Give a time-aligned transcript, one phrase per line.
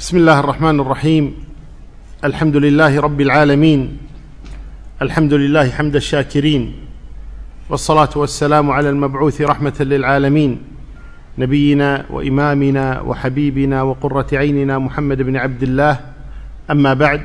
[0.00, 1.34] بسم الله الرحمن الرحيم.
[2.24, 3.98] الحمد لله رب العالمين.
[5.02, 6.72] الحمد لله حمد الشاكرين.
[7.70, 10.62] والصلاة والسلام على المبعوث رحمة للعالمين.
[11.38, 16.00] نبينا وإمامنا وحبيبنا وقرة عيننا محمد بن عبد الله.
[16.70, 17.22] أما بعد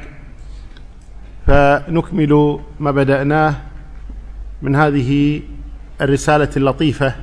[1.47, 3.55] فنكمل ما بدأناه
[4.61, 5.41] من هذه
[6.01, 7.15] الرسالة اللطيفة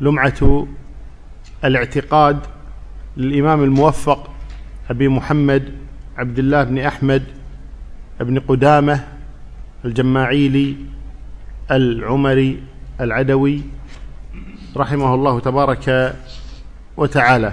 [0.00, 0.66] لمعة
[1.64, 2.38] الاعتقاد
[3.16, 4.30] للإمام الموفق
[4.90, 5.72] أبي محمد
[6.16, 7.22] عبد الله بن أحمد
[8.20, 9.04] بن قدامة
[9.84, 10.76] الجماعيلي
[11.70, 12.62] العمري
[13.00, 13.62] العدوي
[14.76, 16.16] رحمه الله تبارك
[16.96, 17.52] وتعالى.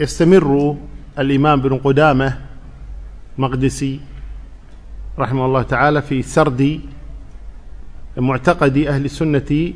[0.00, 0.76] ويستمر
[1.18, 2.38] الإمام بن قدامة
[3.38, 4.00] مقدسي
[5.18, 6.80] رحمه الله تعالى في سرد
[8.16, 9.72] معتقد أهل السنة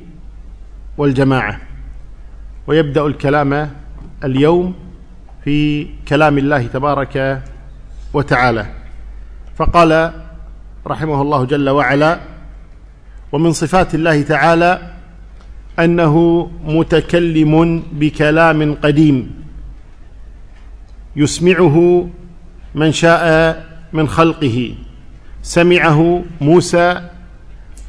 [0.98, 1.60] والجماعة.
[2.66, 3.70] ويبدأ الكلام
[4.24, 4.74] اليوم
[5.44, 7.42] في كلام الله تبارك
[8.14, 8.66] وتعالى.
[9.56, 10.12] فقال
[10.86, 12.20] رحمه الله جل وعلا
[13.32, 14.90] ومن صفات الله تعالى
[15.78, 16.14] أنه
[16.64, 19.44] متكلم بكلام قديم
[21.16, 22.08] يسمعه
[22.74, 23.24] من شاء
[23.92, 24.74] من خلقه
[25.42, 27.08] سمعه موسى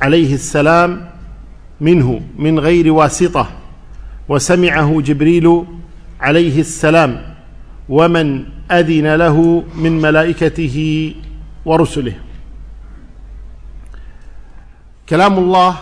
[0.02, 1.10] عليه السلام
[1.82, 3.50] منه من غير واسطة
[4.30, 5.66] وسمعه جبريل
[6.22, 7.36] عليه السلام
[7.90, 11.14] ومن أذن له من ملائكته
[11.66, 12.14] ورسله.
[15.10, 15.78] كلام الله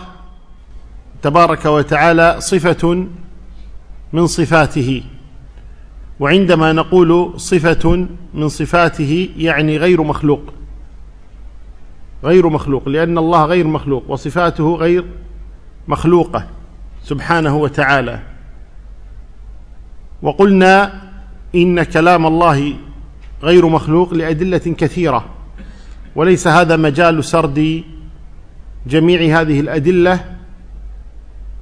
[1.22, 3.06] تبارك وتعالى صفة
[4.12, 5.02] من صفاته
[6.20, 10.40] وعندما نقول صفة من صفاته يعني غير مخلوق
[12.24, 15.04] غير مخلوق لأن الله غير مخلوق وصفاته غير
[15.88, 16.46] مخلوقة
[17.02, 18.33] سبحانه وتعالى.
[20.24, 21.02] وقلنا
[21.54, 22.74] إن كلام الله
[23.42, 25.24] غير مخلوق لأدلة كثيرة
[26.16, 27.84] وليس هذا مجال سرد
[28.86, 30.20] جميع هذه الأدلة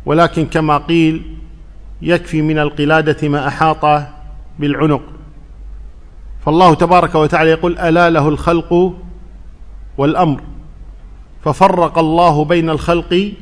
[0.07, 1.23] ولكن كما قيل
[2.03, 4.07] يكفي من القلادة ما أحاط
[4.59, 5.03] بالعنق.
[6.45, 8.95] فالله تبارك وتعالى يقول ألا له الخلق
[9.99, 10.41] والأمر
[11.45, 13.33] ففرق الله بين الخلق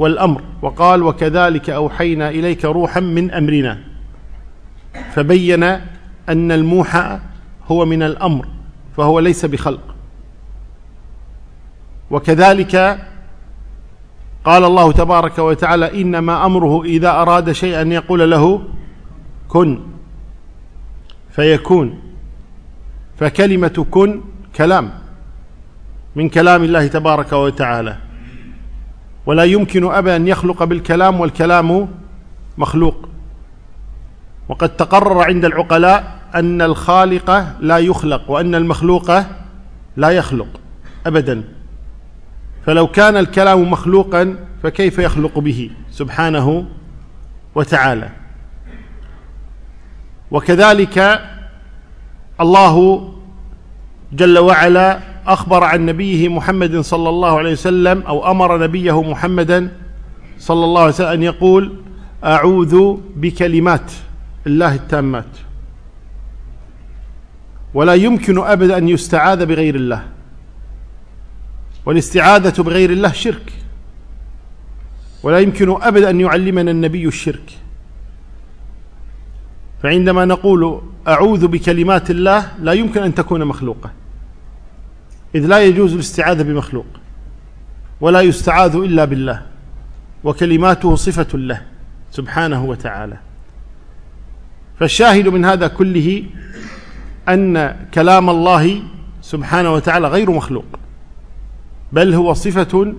[0.00, 3.78] والأمر وقال وكذلك أوحينا إليك روحا من أمرنا.
[5.12, 5.62] فبين
[6.28, 7.20] أن الموحى
[7.66, 8.46] هو من الأمر
[8.96, 9.94] فهو ليس بخلق.
[12.10, 12.76] وكذلك
[14.44, 18.62] قال الله تبارك وتعالى إنما أمره إذا أراد شيئا ان يقول له
[19.48, 19.80] كن.
[21.30, 21.98] فيكون.
[23.18, 24.20] فكلمة كن
[24.56, 24.90] كلام
[26.16, 28.09] من كلام الله تبارك وتعالى.
[29.26, 31.88] ولا يمكن ابدا أن يخلق بالكلام والكلام
[32.58, 33.08] مخلوق.
[34.48, 37.30] وقد تقرر عند العقلاء أن الخالق
[37.60, 39.12] لا يخلق وأن المخلوق
[39.96, 40.60] لا يخلق
[41.06, 41.42] ابدا.
[42.66, 46.66] فلو كان الكلام مخلوقا فكيف يخلق به سبحانه
[47.54, 48.08] وتعالى؟
[50.30, 51.20] وكذلك
[52.40, 53.08] الله
[54.12, 59.72] جل وعلا أخبر عن نبيه محمد صلى الله عليه وسلم أو أمر نبيه محمدا
[60.38, 61.76] صلى الله عليه وسلم أن يقول
[62.24, 63.92] أعوذ بكلمات
[64.46, 65.32] الله التامات.
[67.74, 70.02] ولا يمكن أبدا أن يستعاذ بغير الله.
[71.86, 73.52] والاستعاذة بغير الله شرك.
[75.22, 77.50] ولا يمكن أبدا أن يعلمنا النبي الشرك.
[79.82, 83.99] فعندما نقول أعوذ بكلمات الله لا يمكن أن تكون مخلوقة.
[85.34, 86.86] إذ لا يجوز الاستعاذة بمخلوق
[88.00, 89.42] ولا يستعاذ إلا بالله
[90.24, 91.62] وكلماته صفة له
[92.10, 93.16] سبحانه وتعالى.
[94.78, 96.24] فالشاهد من هذا كله
[97.28, 98.82] أن كلام الله
[99.22, 100.64] سبحانه وتعالى غير مخلوق
[101.92, 102.94] بل هو صفة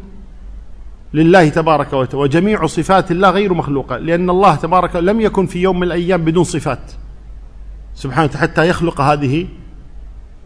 [1.14, 5.80] لله تبارك وتعالى وجميع صفات الله غير مخلوقة لأن الله تبارك لم يكن في يوم
[5.80, 6.92] من الأيام بدون صفات
[7.96, 9.48] سبحانه حتى يخلق هذه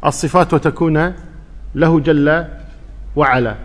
[0.06, 1.14] الصفات وتكون
[1.76, 2.46] له جل
[3.16, 3.56] وعلا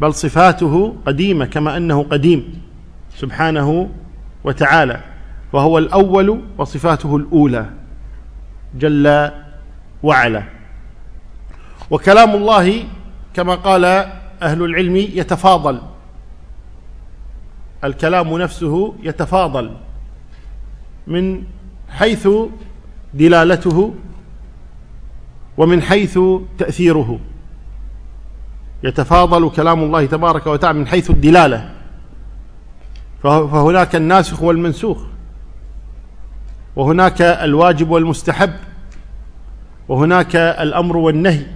[0.00, 2.62] بل صفاته قديمة كما أنه قديم
[3.16, 3.88] سبحانه
[4.44, 5.00] وتعالى
[5.52, 7.70] وهو الأول وصفاته الأولى
[8.74, 9.30] جل
[10.02, 10.42] وعلا.
[11.90, 12.84] وكلام الله
[13.34, 13.84] كما قال
[14.42, 15.80] أهل العلم يتفاضل
[17.84, 19.76] الكلام نفسه يتفاضل
[21.06, 21.44] من
[21.88, 22.28] حيث
[23.14, 23.94] دلالته
[25.56, 26.18] ومن حيث
[26.58, 27.18] تأثيره.
[28.84, 31.70] يتفاضل كلام الله تبارك وتعالى من حيث الدلالة.
[33.22, 34.98] فهناك الناسخ والمنسوخ.
[36.76, 38.52] وهناك الواجب والمستحب.
[39.88, 41.46] وهناك الأمر والنهي.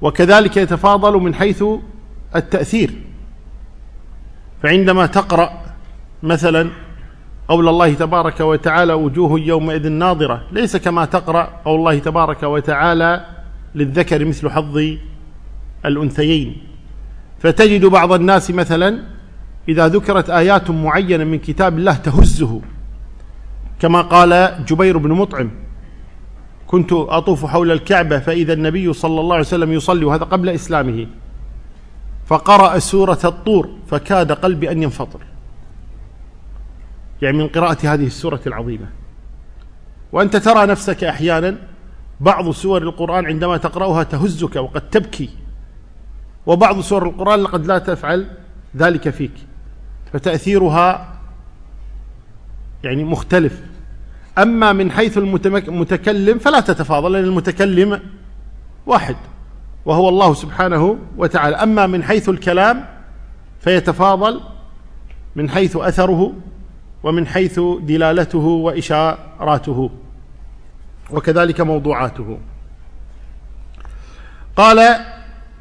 [0.00, 1.64] وكذلك يتفاضل من حيث
[2.36, 2.90] التأثير.
[4.62, 5.50] فعندما تقرأ
[6.22, 6.70] مثلا
[7.48, 13.26] قول الله تبارك وتعالى وجوه يومئذ ناظرة ليس كما تقرأ قول الله تبارك وتعالى
[13.74, 14.96] للذكر مثل حظ
[15.86, 16.56] الأنثيين.
[17.38, 19.02] فتجد بعض الناس مثلا
[19.68, 22.60] إذا ذكرت آيات معينة من كتاب الله تهزه.
[23.80, 25.50] كما قال جبير بن مطعم
[26.66, 31.06] كنت أطوف حول الكعبة فإذا النبي صلى الله عليه وسلم يصلي وهذا قبل إسلامه.
[32.26, 35.20] فقرأ سورة الطور فكاد قلبي أن ينفطر.
[37.22, 38.86] يعني من قراءة هذه السورة العظيمة.
[40.12, 41.56] وأنت ترى نفسك أحيانا
[42.20, 45.30] بعض سور القرآن عندما تقرأها تهزك وقد تبكي.
[46.46, 48.26] وبعض سور القرآن قد لا تفعل
[48.76, 49.32] ذلك فيك
[50.12, 51.14] فتأثيرها
[52.84, 53.60] يعني مختلف.
[54.38, 58.00] أما من حيث المتكلم فلا تتفاضل لأن المتكلم
[58.86, 59.16] واحد
[59.86, 61.56] وهو الله سبحانه وتعالى.
[61.56, 62.84] أما من حيث الكلام
[63.60, 64.40] فيتفاضل
[65.36, 66.32] من حيث أثره
[67.02, 69.90] ومن حيث دلالته وإشاراته
[71.10, 72.38] وكذلك موضوعاته.
[74.56, 75.04] قال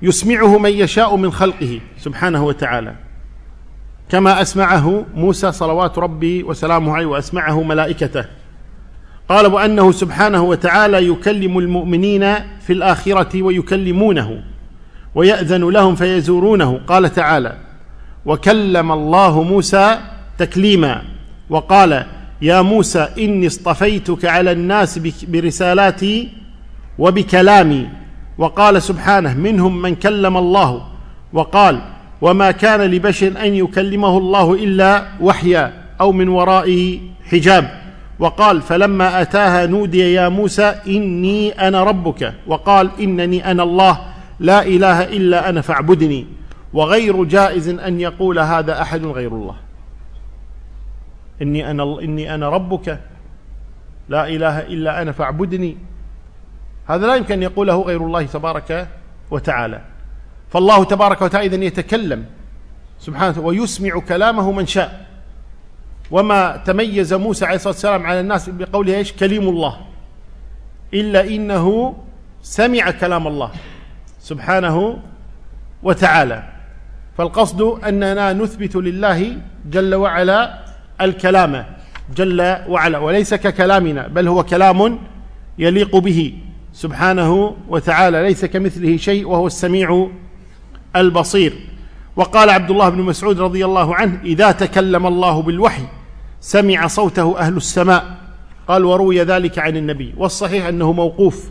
[0.03, 2.95] يسمعه من يشاء من خلقه سبحانه وتعالى.
[4.09, 8.25] كما أسمعه موسى صلوات ربي وسلامه عليه وأسمعه ملائكته.
[9.29, 14.43] قال وأنه سبحانه وتعالى يكلم المؤمنين في الآخرة ويكلمونه
[15.15, 16.79] ويأذن لهم فيزورونه.
[16.87, 17.57] قال تعالى
[18.25, 19.97] وكلم الله موسى
[20.37, 21.01] تكليما.
[21.49, 22.05] وقال
[22.41, 26.29] يا موسى إني اصطفيتك على الناس برسالاتي
[26.99, 28.02] وبكلامي.
[28.37, 30.87] وقال سبحانه منهم من كلم الله
[31.33, 31.81] وقال
[32.21, 37.83] وما كان لبشر أن يكلمه الله إلا وحيا أو من وراء حجاب.
[38.19, 42.33] وقال فلما أتاها نودي يا موسى إني أنا ربك.
[42.47, 43.99] وقال إنني أنا الله
[44.39, 46.27] لا إله إلا أنا فاعبدني.
[46.73, 49.55] وغير جائز أن يقول هذا أحد غير الله.
[51.41, 52.99] إني أنا إني أنا ربك
[54.09, 55.77] لا إله إلا أنا فاعبدني.
[56.87, 58.87] هذا لا يمكن أن يقوله غير الله تبارك
[59.31, 59.81] وتعالى.
[60.49, 62.25] فالله تبارك وتعالى اذا يتكلم
[62.99, 65.05] سبحانه ويسمع كلامه من شاء.
[66.11, 69.77] وما تميز موسى عليه الصلاة والسلام على الناس بقوله إيش؟ كليم الله.
[70.93, 71.95] إلا إنه
[72.41, 73.51] سمع كلام الله
[74.19, 74.99] سبحانه
[75.83, 76.43] وتعالى.
[77.17, 80.59] فالقصد أننا نثبت لله جل وعلا
[81.01, 81.65] الكلام.
[82.15, 82.97] جل وعلا.
[82.97, 84.99] وليس ككلامنا بل هو كلام
[85.57, 86.37] يليق به.
[86.73, 90.09] سبحانه وتعالى ليس كمثله شيء وهو السميع
[90.95, 91.53] البصير.
[92.15, 95.83] وقال عبد الله بن مسعود رضي الله عنه إذا تكلم الله بالوحي
[96.41, 98.17] سمع صوته أهل السماء.
[98.67, 100.13] قال وروي ذلك عن النبي.
[100.17, 101.49] والصحيح أنه موقوف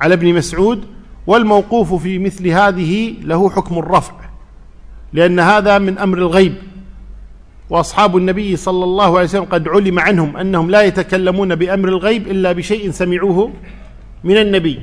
[0.00, 0.84] على ابن مسعود
[1.26, 4.14] والموقوف في مثل هذه له حكم الرفع
[5.12, 6.54] لأن هذا من أمر الغيب.
[7.70, 12.52] وأصحاب النبي صلى الله عليه وسلم قد علم عنهم أنهم لا يتكلمون بأمر الغيب إلا
[12.52, 13.50] بشيء سمعوه
[14.24, 14.78] من النبي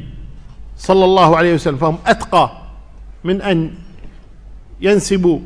[0.77, 2.51] صلى الله عليه وسلم فهم أتقى
[3.23, 3.71] من أن
[4.81, 5.39] ينسبوا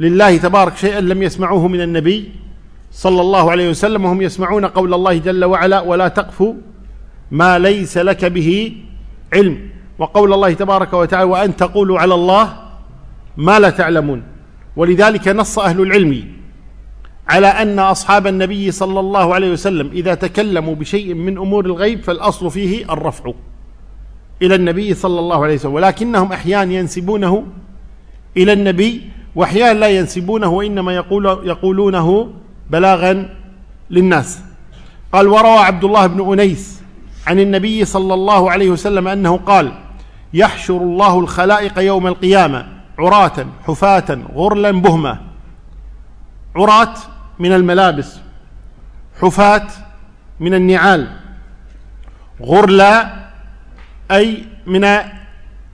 [0.00, 2.32] لله تبارك شيئا لم يسمعوه من النبي
[2.92, 6.54] صلى الله عليه وسلم وهم يسمعون قول الله جل وعلا ولا تقف
[7.30, 8.72] ما ليس لك به
[9.32, 9.70] علم.
[9.98, 12.56] وقول الله تبارك وتعالى وأن تقولوا على الله
[13.36, 14.22] ما لا تعلمون.
[14.76, 16.35] ولذلك نص أهل العلم
[17.28, 22.50] على أن أصحاب النبي صلى الله عليه وسلم إذا تكلموا بشيء من أمور الغيب فالأصل
[22.50, 23.32] فيه الرفع
[24.42, 27.46] إلى النبي صلى الله عليه وسلم ولكنهم أحيانا ينسبونه
[28.36, 32.28] إلى النبي وأحيانا لا ينسبونه وإنما يقول يقولونه
[32.70, 33.28] بلاغا
[33.90, 34.40] للناس.
[35.12, 36.82] قال وروى عبد الله بن أنيس
[37.26, 39.72] عن النبي صلى الله عليه وسلم أنه قال
[40.34, 42.66] يحشر الله الخلائق يوم القيامة
[42.98, 45.20] عراة حفاة غرلا بهمة
[46.56, 46.94] عراة
[47.38, 48.18] من الملابس
[49.20, 49.66] حفاة
[50.40, 51.08] من النعال
[52.42, 53.26] غرلا
[54.10, 54.86] أي من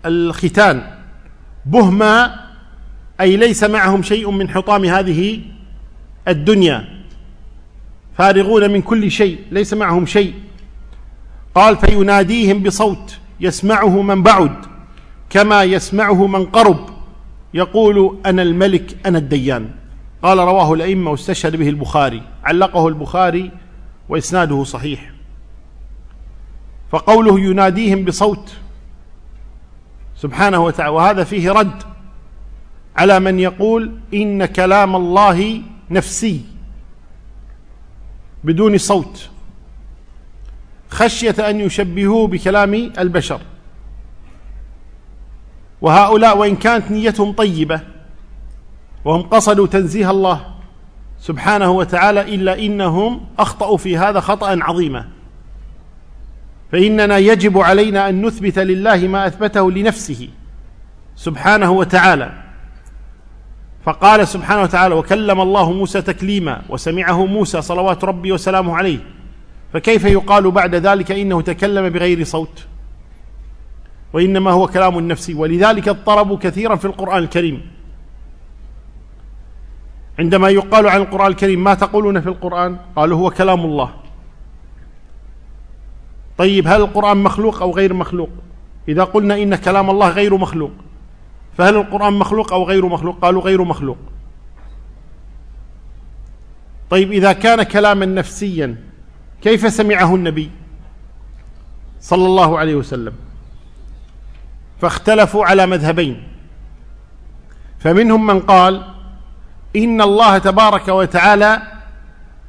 [0.07, 0.83] الختان
[1.66, 2.40] بهما
[3.21, 5.40] أي ليس معهم شيء من حطام هذه
[6.28, 6.88] الدنيا.
[8.19, 10.35] فارغون من كل شيء ليس معهم شيء.
[11.54, 14.57] قال فيناديهم بصوت يسمعه من بعد
[15.31, 16.87] كما يسمعه من قرب.
[17.54, 19.71] يقول أنا الملك أنا الديان.
[20.22, 23.50] قال رواه الأئمة واستشهد به البخاري علقه البخاري
[24.08, 25.10] وإسناده صحيح.
[26.90, 28.56] فقوله يناديهم بصوت
[30.16, 31.82] سبحانه وتعالى وهذا فيه رد
[32.96, 36.44] على من يقول إن كلام الله نفسي
[38.44, 39.30] بدون صوت.
[40.90, 43.40] خشية أن يشبهوه بكلام البشر.
[45.80, 47.80] وهؤلاء وإن كانت نيتهم طيبة
[49.04, 50.47] وهم قصدوا تنزيه الله
[51.18, 55.09] سبحانه وتعالى إلا إنهم أخطأوا في هذا خطأ عظيما.
[56.73, 60.28] فإننا يجب علينا أن نثبت لله ما أثبته لنفسه
[61.16, 62.32] سبحانه وتعالى.
[63.85, 68.99] فقال سبحانه وتعالى وكلم الله موسى تكليما وسمعه موسى صلوات ربي وسلامه عليه.
[69.73, 72.66] فكيف يقال بعد ذلك إنه تكلم بغير صوت؟
[74.12, 77.71] وإنما هو كلام نفسي ولذلك اضطربوا كثيرا في القرآن الكريم.
[80.19, 83.95] عندما يقال عن القرآن الكريم ما تقولون في القرآن؟ قالوا هو كلام الله.
[86.38, 88.31] طيب هل القرآن مخلوق أو غير مخلوق؟
[88.88, 90.73] إذا قلنا إن كلام الله غير مخلوق
[91.59, 93.99] فهل القرآن مخلوق أو غير مخلوق؟ قالوا غير مخلوق.
[96.90, 98.76] طيب إذا كان كلاما نفسيا
[99.42, 100.50] كيف سمعه النبي
[102.00, 103.12] صلى الله عليه وسلم؟
[104.81, 106.23] فاختلفوا على مذهبين.
[107.78, 108.91] فمنهم من قال
[109.76, 111.62] إن الله تبارك وتعالى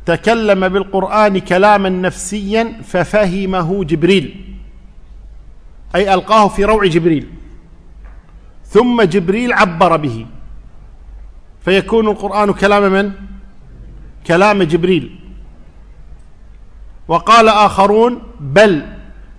[0.05, 4.55] تكلم بالقرآن كلاما نفسيا ففهمه جبريل.
[5.95, 7.27] أي ألقاه في روع جبريل.
[8.65, 10.25] ثم جبريل عبر به.
[11.65, 13.11] فيكون القرآن كلام من؟
[14.27, 15.19] كلام جبريل.
[17.07, 18.85] وقال آخرون بل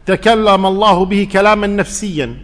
[0.07, 2.37] تكلم الله به كلاما نفسيا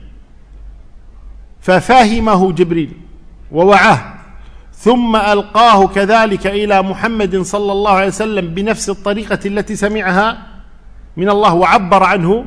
[1.60, 2.92] ففهمه جبريل.
[3.52, 4.19] ووعاه.
[4.80, 10.46] ثم ألقاه كذلك إلى محمد صلى الله عليه وسلم بنفس الطريقة التي سمعها
[11.16, 12.44] من الله وعبر عنه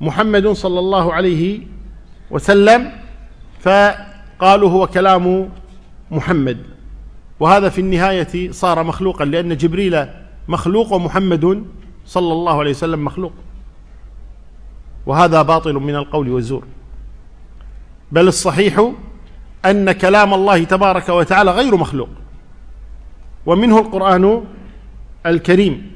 [0.00, 1.60] محمد صلى الله عليه
[2.30, 2.92] وسلم
[3.60, 5.48] فقالوا هو كلام
[6.10, 6.58] محمد.
[7.40, 10.06] وهذا في النهاية صار مخلوقا لأن جبريل
[10.48, 11.64] مخلوق ومحمد
[12.06, 13.32] صلى الله عليه وسلم مخلوق.
[15.06, 16.64] وهذا باطل من القول والزور.
[18.12, 18.92] بل الصحيح
[19.70, 22.08] أن كلام الله تبارك وتعالى غير مخلوق.
[23.46, 24.44] ومنه القرآن
[25.26, 25.92] الكريم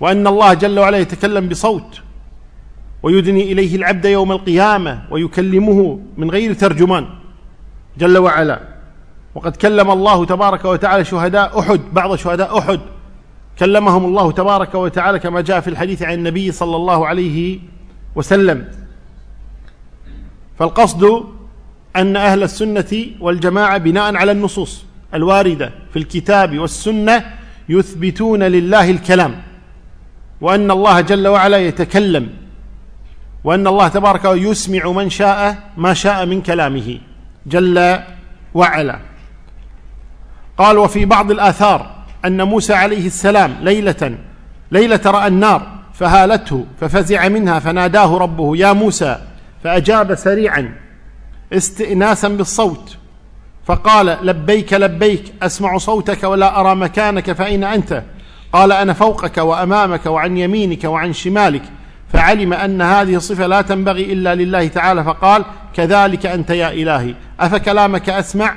[0.00, 2.00] وأن الله جل وعلا يتكلم بصوت
[3.02, 7.06] ويدني إليه العبد يوم القيامة ويكلمه من غير ترجمان
[7.98, 8.60] جل وعلا.
[9.34, 12.80] وقد كلم الله تبارك وتعالى شهداء أحد بعض شهداء أحد.
[13.58, 17.58] كلمهم الله تبارك وتعالى كما جاء في الحديث عن النبي صلى الله عليه
[18.14, 18.68] وسلم.
[20.58, 21.24] فالقصد
[21.96, 24.84] أن أهل السنة والجماعة بناء على النصوص
[25.14, 27.24] الواردة في الكتاب والسنة
[27.68, 29.42] يثبتون لله الكلام
[30.40, 32.28] وأن الله جل وعلا يتكلم
[33.44, 36.98] وأن الله تبارك يسمع من شاء ما شاء من كلامه
[37.46, 37.98] جل
[38.54, 38.98] وعلا.
[40.58, 44.18] قال وفي بعض الآثار أن موسى عليه السلام ليلة
[44.72, 49.18] ليلة رأى النار فهالته ففزع منها فناداه ربه يا موسى
[49.64, 50.74] فأجاب سريعا
[51.54, 52.96] استئناسا بالصوت.
[53.66, 58.02] فقال لبيك لبيك أسمع صوتك ولا أرى مكانك فأين أنت؟
[58.52, 61.62] قال أنا فوقك وأمامك وعن يمينك وعن شمالك.
[62.12, 65.44] فعلم أن هذه الصفة لا تنبغي إلا لله تعالى فقال
[65.74, 67.14] كذلك أنت يا إلهي.
[67.40, 68.54] أفكلامك أسمع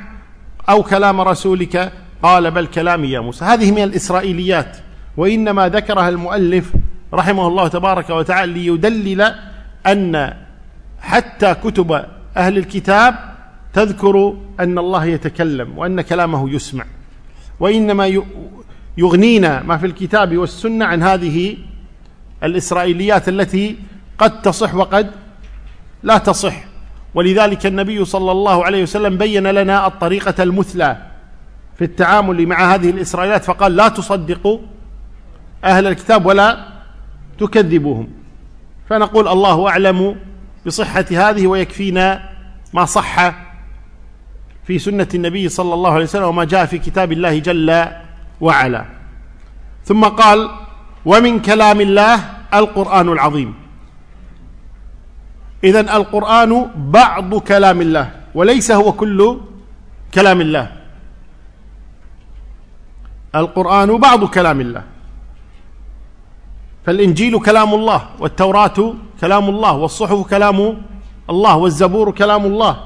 [0.69, 1.91] أو كلام رسولك؟
[2.23, 3.45] قال بل كلامي يا موسى.
[3.45, 4.77] هذه من الإسرائيليات.
[5.17, 6.73] وإنما ذكرها المؤلف
[7.13, 9.35] رحمه الله تبارك وتعالى ليدلل
[9.87, 10.33] أن
[11.01, 12.05] حتى كتب
[12.37, 13.15] أهل الكتاب
[13.73, 16.85] تذكر أن الله يتكلم وأن كلامه يسمع
[17.59, 18.21] وإنما
[18.97, 21.57] يغنينا ما في الكتاب والسنة عن هذه
[22.43, 23.77] الإسرائيليات التي
[24.17, 25.11] قد تصح وقد
[26.03, 26.63] لا تصح.
[27.15, 30.97] ولذلك النبي صلى الله عليه وسلم بين لنا الطريقة المثلى
[31.77, 34.59] في التعامل مع هذه الإسرائيليات فقال لا تصدقوا
[35.63, 36.67] أهل الكتاب ولا
[37.39, 38.07] تكذبوهم.
[38.89, 40.15] فنقول الله أعلم
[40.67, 42.29] بصحة هذه ويكفينا
[42.73, 43.33] ما صح
[44.67, 47.87] في سنة النبي صلى الله عليه وسلم وما جاء في كتاب الله جل
[48.41, 48.85] وعلا.
[49.85, 50.49] ثم قال
[51.05, 52.15] ومن كلام الله
[52.53, 53.55] القرآن العظيم.
[55.63, 59.39] إذا القرآن بعض كلام الله وليس هو كل
[60.13, 60.71] كلام الله.
[63.35, 64.83] القرآن بعض كلام الله.
[66.85, 70.77] فالإنجيل كلام الله والتوراة كلام الله والصحف كلام
[71.29, 72.77] الله والزبور كلام الله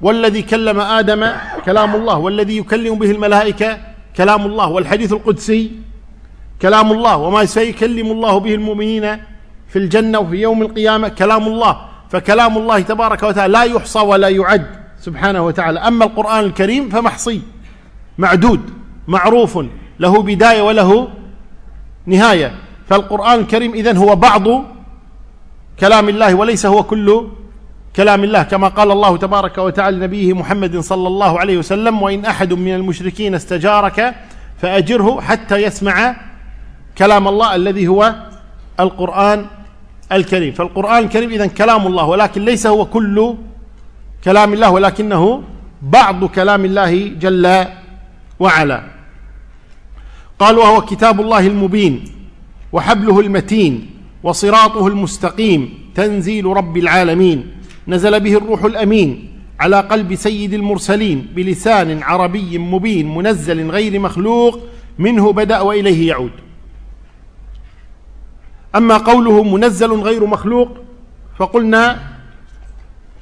[0.00, 1.32] والذي كلم آدم
[1.64, 3.78] كلام الله والذي يكلم به الملائكة
[4.16, 5.72] كلام الله والحديث القدسي
[6.62, 9.16] كلام الله وما سيكلم الله به المؤمنين
[9.68, 11.76] في الجنة وفي يوم القيامة كلام الله
[12.10, 14.66] فكلام الله تبارك وتعالى لا يحصى ولا يعد
[15.00, 17.40] سبحانه وتعالى أما القرآن الكريم فمحصي
[18.18, 18.60] معدود
[19.08, 19.58] معروف
[20.00, 21.08] له بداية وله
[22.06, 22.52] نهاية
[22.88, 24.42] فالقرآن الكريم إذن هو بعض
[25.80, 27.26] كلام الله وليس هو كل
[27.96, 32.52] كلام الله كما قال الله تبارك وتعالى لنبيه محمد صلى الله عليه وسلم وإن أحد
[32.52, 34.14] من المشركين استجارك
[34.60, 36.16] فأجره حتى يسمع
[36.98, 38.14] كلام الله الذي هو
[38.80, 39.46] القرآن
[40.12, 40.52] الكريم.
[40.52, 43.34] فالقرآن الكريم إذن كلام الله ولكن ليس هو كل
[44.24, 45.42] كلام الله ولكنه
[45.82, 47.64] بعض كلام الله جل
[48.40, 48.82] وعلا.
[50.38, 52.04] قال وهو كتاب الله المبين
[52.72, 53.95] وحبله المتين
[54.26, 57.46] وصراطه المستقيم تنزيل رب العالمين
[57.88, 64.60] نزل به الروح الأمين على قلب سيد المرسلين بلسان عربي مبين منزل غير مخلوق
[64.98, 66.30] منه بدأ وإليه يعود.
[68.74, 70.68] أما قوله منزل غير مخلوق
[71.38, 72.00] فقلنا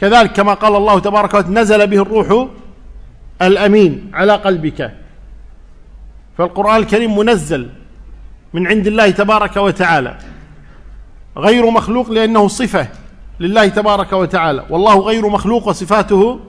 [0.01, 2.49] كذلك كما قال الله تبارك وتعالى نزل به الروح
[3.43, 4.93] الأمين على قلبك.
[6.39, 7.69] فالقرآن الكريم منزل
[8.55, 10.19] من عند الله تبارك وتعالى.
[11.37, 12.89] غير مخلوق لأنه صفة
[13.41, 14.65] لله تبارك وتعالى.
[14.71, 16.41] والله غير مخلوق وصفاته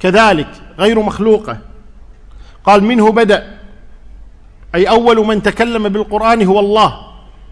[0.00, 1.58] كذلك غير مخلوقة.
[2.64, 3.58] قال منه بدأ
[4.74, 6.96] أي أول من تكلم بالقرآن هو الله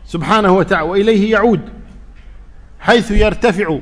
[0.06, 1.60] سبحانه وتعالى وإليه يعود
[2.80, 3.78] حيث يرتفع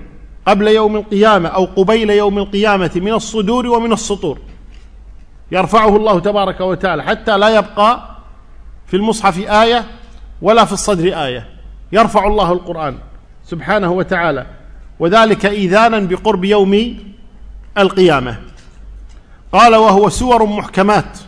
[0.46, 4.38] قبل يوم القيامة أو قبيل يوم القيامة من الصدور ومن السطور.
[5.52, 8.16] يرفعه الله تبارك وتعالى حتى لا يبقى
[8.86, 9.84] في المصحف آية
[10.42, 11.51] ولا في الصدر آية.
[11.92, 12.98] يرفع الله القرآن
[13.44, 14.46] سبحانه وتعالى
[14.98, 16.96] وذلك إيذانا بقرب يوم
[17.78, 18.36] القيامة.
[19.52, 21.18] قال وهو سور محكمات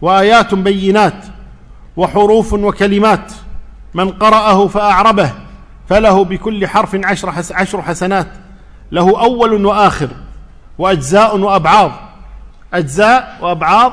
[0.00, 1.24] وآيات بينات
[1.96, 3.32] وحروف وكلمات
[3.94, 5.32] من قرأه فأعربه
[5.88, 8.28] فله بكل حرف عشر, حس عشر حسنات
[8.92, 10.08] له أول وآخر
[10.78, 11.92] وأجزاء وأبعاض.
[12.74, 13.92] أجزاء وأبعاض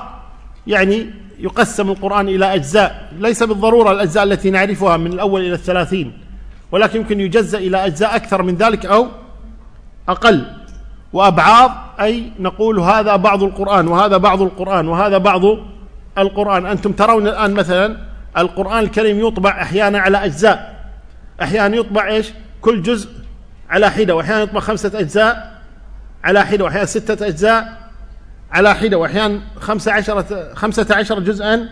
[0.67, 3.09] يعني يقسم القرآن إلى أجزاء.
[3.19, 6.17] ليس بالضرورة الأجزاء التي نعرفها من الأول إلى الثلاثين.
[6.71, 9.07] ولكن يمكن يجزأ إلى أجزاء أكثر من ذلك أو
[10.09, 10.45] أقل.
[11.13, 15.41] وأبعاض أي نقول هذا بعض القرآن وهذا بعض القرآن وهذا بعض
[16.17, 16.65] القرآن.
[16.65, 17.97] أنتم ترون الآن مثلا
[18.37, 20.75] القرآن الكريم يطبع أحيانا على أجزاء.
[21.41, 23.09] أحيانا يطبع إيش؟ كل جزء
[23.69, 24.15] على حدة.
[24.15, 25.61] وأحيانا يطبع خمسة أجزاء
[26.23, 26.63] على حدة.
[26.63, 27.84] وأحيانا ستة أجزاء
[28.55, 31.69] على حدة وأحيانا خمسة عشرة, خمسة عشر جزءا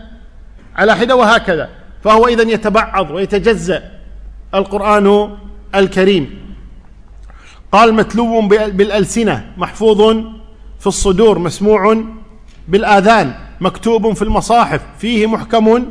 [0.76, 1.68] على حدة وهكذا.
[2.04, 3.90] فهو إذا يتبعض ويتجزأ
[4.54, 5.36] القرآن
[5.74, 6.54] الكريم.
[7.72, 10.02] قال متلو بالألسنة محفوظ
[10.80, 12.04] في الصدور مسموع
[12.68, 15.86] بالآذان مكتوب في المصاحف فيه محكم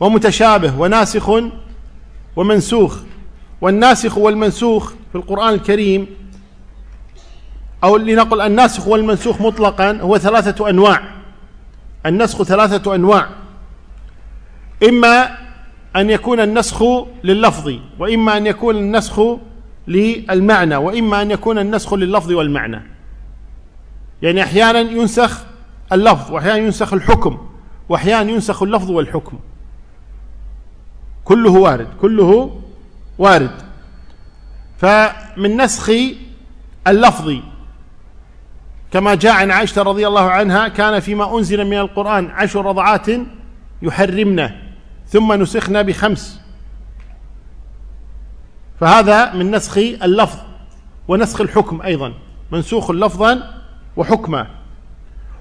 [0.00, 1.30] ومتشابه وناسخ
[2.36, 2.98] ومنسوخ.
[3.60, 6.06] والناسخ والمنسوخ في القرآن الكريم
[7.84, 11.02] أو لنقل الناسخ والمنسوخ مطلقا هو ثلاثة أنواع.
[12.06, 13.28] النسخ ثلاثة أنواع.
[14.88, 15.38] إما
[15.96, 16.84] أن يكون النسخ
[17.24, 19.20] لللفظ وإما أن يكون النسخ
[19.88, 22.82] للمعنى وإما أن يكون النسخ لللفظ والمعنى.
[24.22, 25.40] يعني أحيانا ينسخ
[25.92, 27.48] اللفظ وأحيانا ينسخ الحكم
[27.88, 29.38] وأحيانا ينسخ اللفظ والحكم.
[31.24, 32.60] كله وارد كله
[33.18, 33.62] وارد.
[34.78, 35.90] فمن نسخ
[36.86, 37.36] اللفظ
[38.90, 43.06] كما جاء عن عائشة رضي الله عنها كان فيما أنزل من القرآن عشر رضعات
[43.82, 44.56] يحرمنا
[45.06, 46.40] ثم نسخنا بخمس.
[48.80, 50.38] فهذا من نسخ اللفظ
[51.08, 52.12] ونسخ الحكم أيضا.
[52.52, 53.60] منسوخ لفظا
[53.96, 54.46] وحكما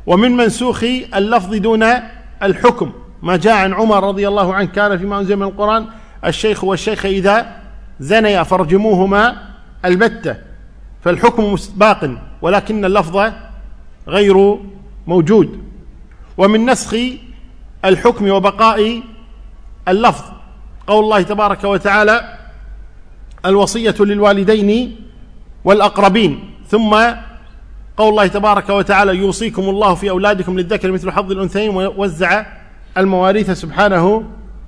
[0.06, 0.84] ومن منسوخ
[1.16, 1.86] اللفظ دون
[2.44, 2.92] الحكم.
[3.22, 5.86] ما جاء عن عمر رضي الله عنه كان فيما أنزل من القرآن
[6.26, 7.56] الشيخ والشيخ إذا
[8.00, 9.36] زنيا فرجموهما
[9.86, 10.49] البتة.
[11.04, 12.10] فالحكم باق
[12.42, 13.32] ولكن اللفظ
[14.08, 14.58] غير
[15.08, 15.64] موجود.
[16.38, 16.96] ومن نسخ
[17.86, 19.02] الحكم وبقاء
[19.88, 20.24] اللفظ
[20.88, 22.38] قول الله تبارك وتعالى
[23.46, 24.96] الوصية للوالدين
[25.64, 26.40] والأقربين.
[26.68, 26.96] ثم
[27.98, 32.46] قول الله تبارك وتعالى يوصيكم الله في أولادكم للذكر مثل حظ الأنثيين ووزع
[32.98, 34.24] المواريث سبحانه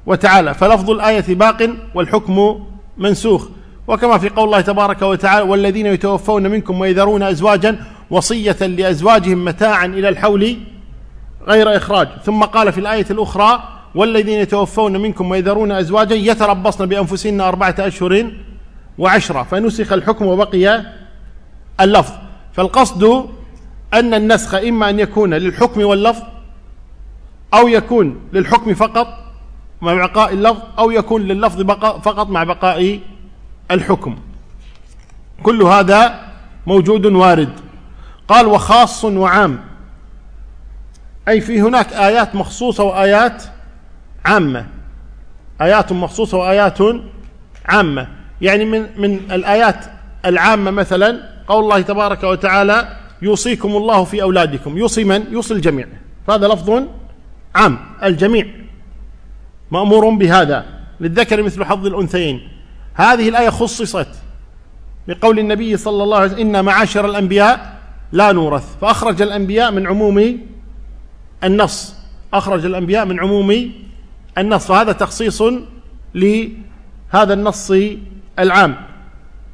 [0.06, 0.54] وتعالى.
[0.54, 2.66] فلفظ الآية باق والحكم
[2.98, 3.48] منسوخ.
[3.88, 10.10] وكما في قول الله تبارك وتعالى والذين يتوفون منكم ويذرون أزواجا وصية لأزواجهم متاعا إلى
[10.10, 10.58] الحول
[11.48, 12.08] غير إخراج.
[12.26, 13.64] ثم قال في الآية الأخرى
[13.96, 18.32] والذين يتوفون منكم ويذرون أزواجا يتربصن بأنفسهن أربعة أشهر
[18.98, 19.44] وعشرة.
[19.44, 20.86] فنسخ الحكم وبقي
[21.82, 22.14] اللفظ.
[22.54, 23.30] فالقصد
[23.94, 26.24] أن النسخ إما أن يكون للحكم واللفظ
[27.54, 29.08] أو يكون للحكم فقط
[29.82, 31.62] مع بقاء اللفظ أو يكون لللفظ
[32.02, 33.00] فقط مع بقاء
[33.72, 34.18] الحكم.
[35.44, 36.20] كل هذا
[36.68, 37.50] موجود وارد.
[38.28, 39.60] قال وخاص وعام.
[41.28, 43.44] أي في هناك آيات مخصوصة وآيات
[44.26, 44.66] عامة.
[45.62, 46.78] آيات مخصوصة وآيات
[47.66, 48.08] عامة.
[48.42, 49.86] يعني من من الآيات
[50.26, 54.78] العامة مثلا قول الله تبارك وتعالى يوصيكم الله في أولادكم.
[54.78, 55.88] يوصي من؟ يوصي الجميع.
[56.28, 56.84] فهذا لفظ
[57.56, 57.78] عام.
[58.04, 58.46] الجميع
[59.72, 60.66] مأمور بهذا.
[61.00, 62.50] للذكر مثل حظ الأنثيين.
[63.02, 64.08] هذه الآية خصصت
[65.08, 68.78] بقول النبي صلى الله عليه وسلم إن معاشر الأنبياء لا نورث.
[68.82, 70.40] فأخرج الأنبياء من عموم
[71.44, 71.96] النص.
[72.34, 73.72] أخرج الأنبياء من عموم
[74.38, 74.66] النص.
[74.66, 75.44] فهذا تخصيص
[76.16, 77.72] لهذا النص
[78.40, 78.76] العام.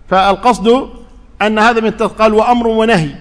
[0.09, 0.89] فالقصد
[1.41, 3.15] أن هذا من قال وأمر ونهي.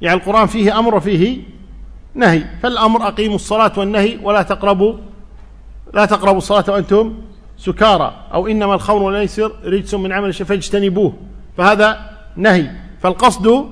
[0.00, 1.42] يعني القرآن فيه أمر وفيه
[2.14, 2.44] نهي.
[2.62, 4.94] فالأمر أقيموا الصلاة والنهي ولا تقربوا
[5.94, 7.14] لا تقربوا الصلاة وأنتم
[7.60, 11.12] سكارى أو إنما الخمر والميسر رجس من عمل الشيطان فاجتنبوه.
[11.58, 12.70] فهذا نهي.
[13.02, 13.66] فالقصد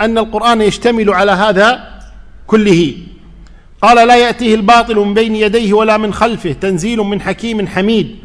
[0.00, 2.00] أن القرآن يشتمل على هذا
[2.46, 2.94] كله.
[3.82, 8.16] قال لا يأتيه الباطل من بين يديه ولا من خلفه تنزيل من حكيم حميد.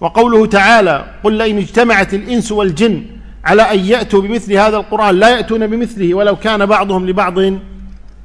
[0.00, 3.02] وقوله تعالى قل لئن اجتمعت الإنس والجن
[3.44, 5.14] على أن يأتوا بمثل هذا القرآن.
[5.14, 7.34] لا يأتون بمثله ولو كان بعضهم لبعض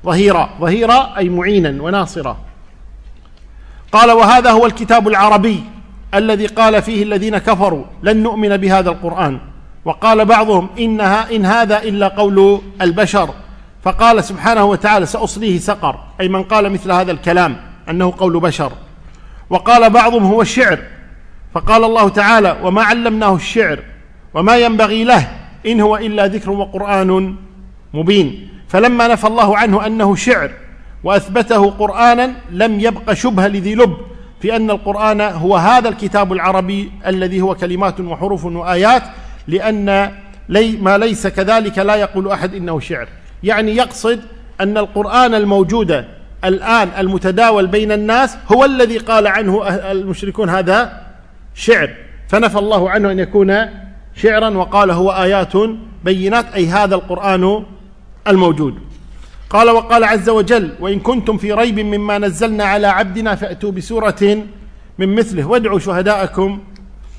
[0.06, 0.50] ظهيرا.
[0.62, 2.38] ظهيرا أي معينا وناصرا.
[3.92, 5.64] قال وهذا هو الكتاب العربي.
[6.16, 9.40] الذي قال فيه الذين كفروا لن نؤمن بهذا القرآن.
[9.86, 13.30] وقال بعضهم إنها إن هذا إلا قول البشر.
[13.84, 16.00] فقال سبحانه وتعالى سأصليه سقر.
[16.22, 17.56] أي من قال مثل هذا الكلام
[17.90, 18.72] أنه قول بشر.
[19.50, 20.80] وقال بعضهم هو الشعر.
[21.54, 23.80] فقال الله تعالى وما علمناه الشعر
[24.34, 25.28] وما ينبغي له
[25.66, 27.36] إن هو إلا ذكر وقرآن
[27.94, 28.50] مبين.
[28.68, 30.52] فلما نفى الله عنه أنه شعر
[31.04, 33.98] وأثبته قرآنا لم يبق شبهة لذي لب.
[34.44, 39.04] في أن القرآن هو هذا الكتاب العربي الذي هو كلمات وحروف وآيات
[39.48, 40.12] لأن
[40.50, 43.08] لي ما ليس كذلك لا يقول أحد إنه شعر.
[43.44, 44.20] يعني يقصد
[44.62, 46.06] أن القرآن الموجود
[46.46, 51.02] الآن المتداول بين الناس هو الذي قال عنه المشركون هذا
[51.56, 51.90] شعر.
[52.28, 53.56] فنفى الله عنه أن يكون
[54.16, 55.54] شعرا وقال هو آيات
[56.04, 57.64] بينات أي هذا القرآن
[58.28, 58.80] الموجود.
[59.54, 64.38] قال وقال عز وجل وإن كنتم في ريب مما نزلنا على عبدنا فأتوا بسورة
[64.98, 66.60] من مثله وادعوا شهداءكم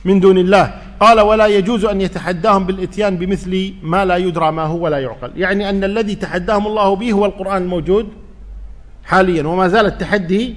[0.05, 0.75] من دون الله.
[1.01, 5.31] قال ولا يجوز أن يتحداهم بالإتيان بمثل ما لا يدرى ما هو ولا يعقل.
[5.37, 8.09] يعني أن الذي تحداهم الله به هو القرآن الموجود
[9.05, 10.55] حاليا وما زال التحدي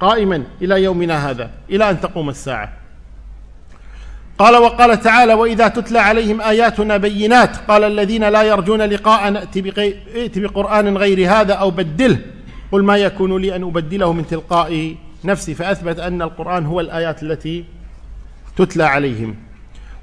[0.00, 2.83] قائما إلى يومنا هذا إلى أن تقوم الساعة.
[4.38, 9.36] قال وقال تعالى وإذا تتلى عليهم آياتنا بينات قال الذين لا يرجون لقاء
[10.16, 12.18] ائت بقرآن غير هذا أو بدله
[12.72, 14.94] قل ما يكون لي أن أبدله من تلقاء
[15.24, 17.64] نفسي فأثبت أن القرآن هو الآيات التي
[18.56, 19.36] تتلى عليهم.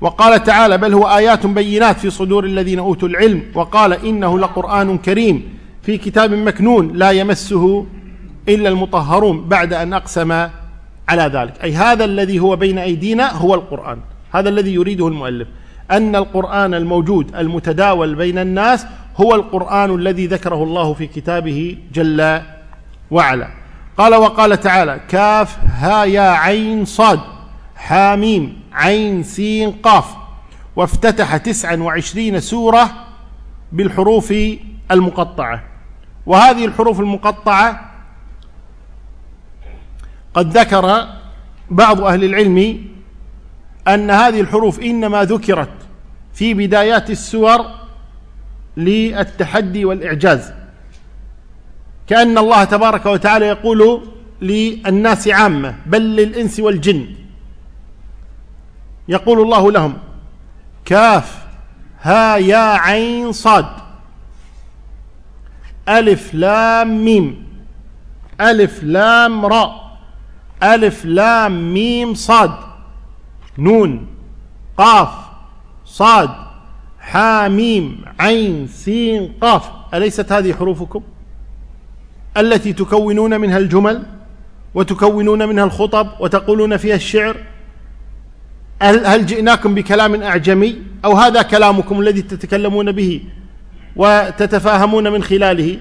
[0.02, 3.44] وقال تعالى بل هو آيات بينات في صدور الذين أوتوا العلم.
[3.56, 7.86] وقال إنه لقرآن كريم في كتاب مكنون لا يمسه
[8.50, 10.32] إلا المطهرون بعد أن أقسم
[11.10, 11.54] على ذلك.
[11.64, 14.00] أي هذا الذي هو بين أيدينا هو القرآن.
[14.32, 15.48] هذا الذي يريده المؤلف.
[15.92, 18.86] أن القرآن الموجود المتداول بين الناس
[19.18, 22.42] هو القرآن الذي ذكره الله في كتابه جل
[23.12, 23.48] وعلا.
[23.98, 27.20] قال وقال تعالى كاف ها يا عين صاد.
[27.76, 30.06] حاميم عين سين قاف.
[30.76, 32.90] وافتتح تسعا وعشرين سورة
[33.72, 34.34] بالحروف
[34.92, 35.64] المقطعة.
[36.26, 37.92] وهذه الحروف المقطعة
[40.34, 41.08] قد ذكر
[41.70, 42.86] بعض أهل العلم
[43.88, 45.70] أن هذه الحروف إنما ذكرت
[46.34, 47.66] في بدايات السور
[48.78, 50.54] للتحدي والإعجاز.
[52.08, 54.02] كأن الله تبارك وتعالى يقول
[54.42, 57.06] للناس عامة بل للإنس والجن.
[59.08, 59.98] يقول الله لهم
[60.86, 61.46] كاف
[62.02, 63.66] ها يا عين صاد.
[65.90, 67.48] ألف لام ميم.
[68.42, 69.98] ألف لام راء.
[70.64, 72.71] ألف لام ميم صاد.
[73.62, 74.08] نون
[74.78, 75.10] قاف
[75.86, 76.30] صاد
[77.00, 77.86] حاميم
[78.20, 79.70] عين سين قاف.
[79.94, 81.02] أليست هذه حروفكم
[82.38, 84.04] التي تكونون منها الجمل
[84.74, 87.38] وتكونون منها الخطب وتقولون فيها الشعر؟
[88.82, 93.22] هل, هل جئناكم بكلام أعجمي أو هذا كلامكم الذي تتكلمون به
[93.96, 95.80] وتتفاهمون من خلاله؟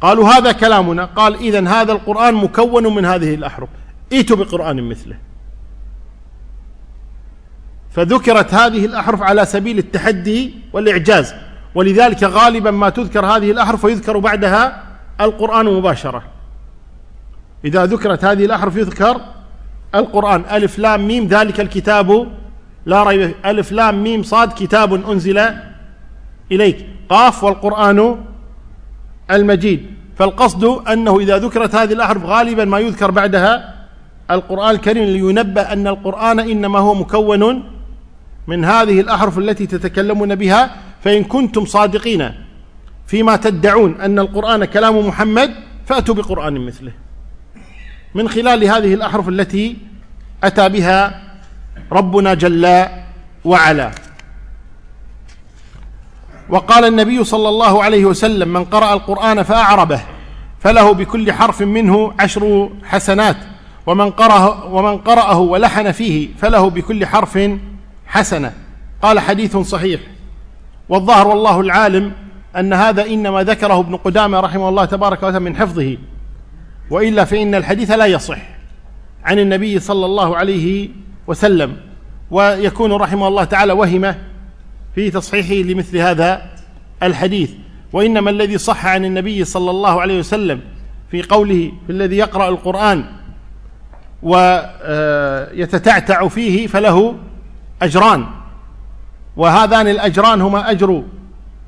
[0.00, 1.04] قالوا هذا كلامنا.
[1.04, 3.68] قال إذن هذا القرآن مكون من هذه الأحرف.
[4.12, 5.16] ائتوا بقرآن مثله.
[7.96, 11.34] فذكرت هذه الأحرف على سبيل التحدي والإعجاز
[11.74, 14.82] ولذلك غالبا ما تذكر هذه الأحرف ويذكر بعدها
[15.20, 16.22] القرآن مباشرة.
[17.64, 19.20] إذا ذكرت هذه الأحرف يذكر
[19.94, 20.44] القرآن.
[20.50, 22.28] ألف لام ميم ذلك الكتاب.
[22.86, 25.44] لا ريب ألف لام ميم صاد كتاب أنزل
[26.52, 26.86] إليك.
[27.08, 28.16] قاف والقرآن
[29.30, 29.86] المجيد.
[30.16, 33.74] فالقصد أنه إذا ذكرت هذه الأحرف غالبا ما يذكر بعدها
[34.30, 35.04] القرآن الكريم.
[35.04, 37.75] لينبه أن القرآن إنما هو مكون
[38.46, 42.30] من هذه الأحرف التي تتكلمون بها فإن كنتم صادقين
[43.06, 45.54] فيما تدعون أن القرآن كلام محمد
[45.86, 46.92] فأتوا بقرآن مثله.
[48.14, 49.76] من خلال هذه الأحرف التي
[50.44, 51.22] أتى بها
[51.92, 52.86] ربنا جل
[53.44, 53.90] وعلا.
[56.48, 60.00] وقال النبي صلى الله عليه وسلم من قرأ القرآن فأعربه
[60.60, 63.36] فله بكل حرف منه عشر حسنات
[63.86, 67.38] ومن قرأه, ومن قرأه ولحن فيه فله بكل حرف
[68.06, 68.52] حسنة.
[69.02, 70.00] قال حديث صحيح.
[70.88, 72.12] والظاهر والله العالم
[72.56, 75.96] أن هذا إنما ذكره ابن قدامة رحمه الله تبارك وتعالى من حفظه.
[76.90, 78.38] وإلا فإن الحديث لا يصح
[79.24, 80.88] عن النبي صلى الله عليه
[81.26, 81.76] وسلم.
[82.30, 84.16] ويكون رحمه الله تعالى وهمة
[84.94, 86.42] في تصحيحه لمثل هذا
[87.02, 87.50] الحديث.
[87.92, 90.60] وإنما الذي صح عن النبي صلى الله عليه وسلم
[91.10, 93.04] في قوله في الذي يقرأ القرآن
[94.22, 97.14] ويتتعتع فيه فله
[97.82, 98.26] أجران.
[99.36, 101.02] وهذان الأجران هما أجر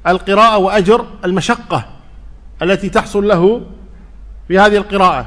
[0.07, 1.85] القراءة وأجر المشقة
[2.63, 3.61] التي تحصل له
[4.49, 5.27] في هذه القراءة.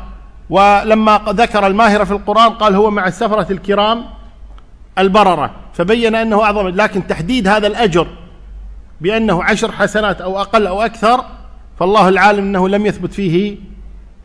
[0.50, 4.06] ولما ذكر الماهر في القرآن قال هو مع السفرة الكرام
[4.98, 6.68] البررة فبين أنه أعظم.
[6.68, 8.08] لكن تحديد هذا الأجر
[9.02, 11.26] بأنه عشر حسنات أو أقل أو أكثر
[11.80, 13.58] فالله العالم أنه لم يثبت فيه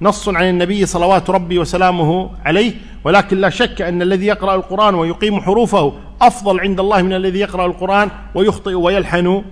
[0.01, 2.73] نص عن النبي صلوات ربي وسلامه عليه
[3.05, 7.67] ولكن لا شك أن الذي يقرأ القرآن ويقيم حروفه أفضل عند الله من الذي يقرأ
[7.67, 9.45] القرآن ويخطئ ويلحن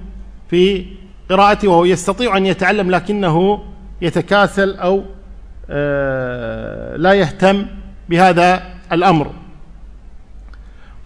[0.50, 0.87] في
[1.30, 3.64] قراءته وهو يستطيع أن يتعلم لكنه
[4.02, 5.02] يتكاسل أو
[5.70, 7.66] آه، لا يهتم
[8.09, 9.30] بهذا الأمر.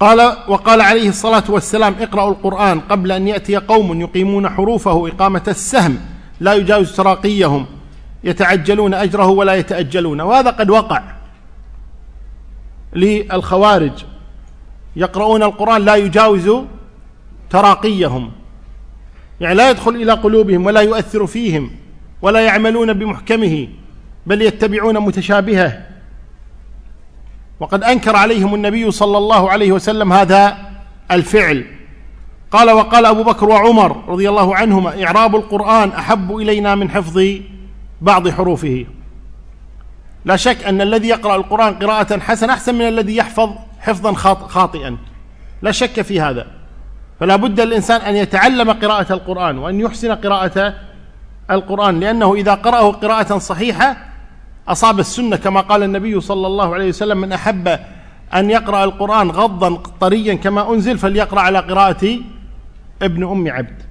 [0.01, 5.99] قال وقال عليه الصلاة والسلام اقرأوا القرآن قبل أن يأتي قوم يقيمون حروفه إقامة السهم
[6.41, 7.67] لا يجاوز تراقيهم.
[8.25, 11.03] يتعجلون أجره ولا يتأجلون وهذا قد وقع
[12.93, 14.05] للخوارج.
[14.97, 16.51] يقرؤون القرآن لا يجاوز
[17.51, 18.31] تراقيهم
[19.41, 21.71] يعني لا يدخل إلى قلوبهم ولا يؤثر فيهم
[22.23, 23.69] ولا يعملون بمحكمه
[24.27, 25.87] بل يتبعون متشابهه.
[27.61, 30.59] وقد أنكر عليهم النبي صلى الله عليه وسلم هذا
[31.11, 31.65] الفعل.
[32.51, 37.19] قال وقال أبو بكر وعمر رضي الله عنهما إعراب القرآن أحب إلينا من حفظ
[38.01, 38.87] بعض حروفه.
[40.25, 44.13] لا شك أن الذي يقرأ القرآن قراءة حسنة أحسن من الذي يحفظ حفظا
[44.49, 44.97] خاطئا.
[45.63, 46.47] لا شك في هذا.
[47.21, 50.75] فلا بد الإنسان أن يتعلم قراءة القرآن وأن يحسن قراءة
[51.51, 53.97] القرآن لأنه إذا قرأه قراءة صحيحة
[54.69, 57.79] أصاب السنة كما قال النبي صلى الله عليه وسلم من أحب
[58.35, 62.19] أن يقرأ القرآن غضا طريا كما أنزل فليقرأ على قراءة
[63.03, 63.83] ابن أم عبد.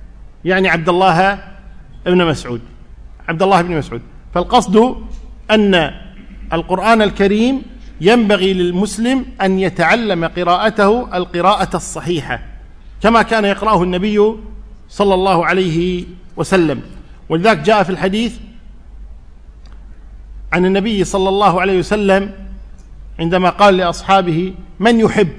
[0.45, 1.39] يعني عبد الله
[2.07, 2.61] ابن مسعود.
[3.29, 4.01] عبد الله بن مسعود.
[4.33, 4.95] فالقصد
[5.51, 5.91] أن
[6.53, 7.61] القرآن الكريم
[8.01, 12.39] ينبغي للمسلم أن يتعلم قراءته القراءة الصحيحة
[13.03, 14.35] كما كان يقرأه النبي
[14.89, 16.05] صلى الله عليه
[16.37, 16.81] وسلم.
[17.29, 18.35] ولذلك جاء في الحديث
[20.53, 22.31] عن النبي صلى الله عليه وسلم
[23.19, 25.29] عندما قال لأصحابه من يحب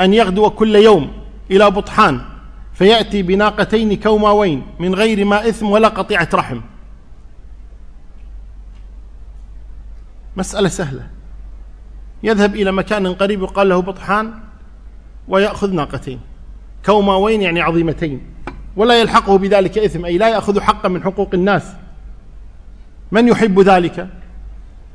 [0.00, 1.12] أن يغدو كل يوم
[1.50, 2.20] إلى بطحان
[2.74, 6.60] فيأتي بناقتين كوماوين من غير ما إثم ولا قطيعة رحم؟
[10.36, 11.06] مسألة سهلة.
[12.22, 14.34] يذهب إلى مكان قريب يقال له بطحان
[15.28, 16.20] ويأخذ ناقتين.
[16.86, 18.22] كوماوين يعني عظيمتين.
[18.76, 21.72] ولا يلحقه بذلك إثم أي لا يأخذ حقا من حقوق الناس.
[23.12, 24.08] من يحب ذلك؟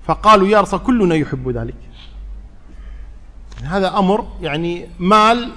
[0.06, 1.76] فقالوا يا رسول كلنا يحب ذلك.
[3.64, 5.52] هذا أمر يعني مال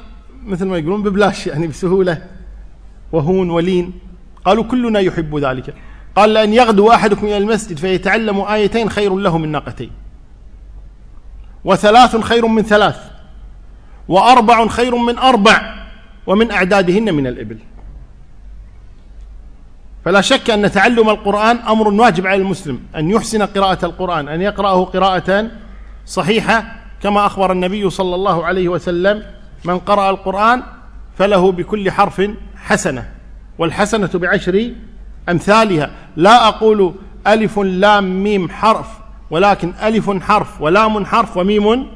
[0.47, 2.27] مثل ما يقولون ببلاش يعني بسهولة.
[3.13, 3.93] وهون ولين.
[4.45, 5.75] قالوا كلنا يحب ذلك.
[6.21, 9.91] قال لأن يغدو أحدكم إلى المسجد فيتعلم آيتين خير له من ناقتين.
[11.65, 12.97] وثلاث خير من ثلاث
[14.09, 15.75] وأربع خير من أربع
[16.27, 17.59] ومن أعدادهن من الإبل.
[20.05, 24.85] فلا شك أن تعلم القرآن أمر واجب على المسلم أن يحسن قراءة القرآن أن يقرأه
[24.85, 25.51] قراءة
[26.07, 29.23] صحيحة كما أخبر النبي صلى الله عليه وسلم
[29.65, 30.63] من قرأ القرآن
[31.19, 33.09] فله بكل حرف حسنة
[33.59, 34.73] والحسنة بعشر
[35.29, 35.91] أمثالها.
[36.17, 36.95] لا أقول
[37.27, 38.87] ألف لام ميم حرف
[39.31, 41.87] ولكن ألف حرف ولام حرف وميم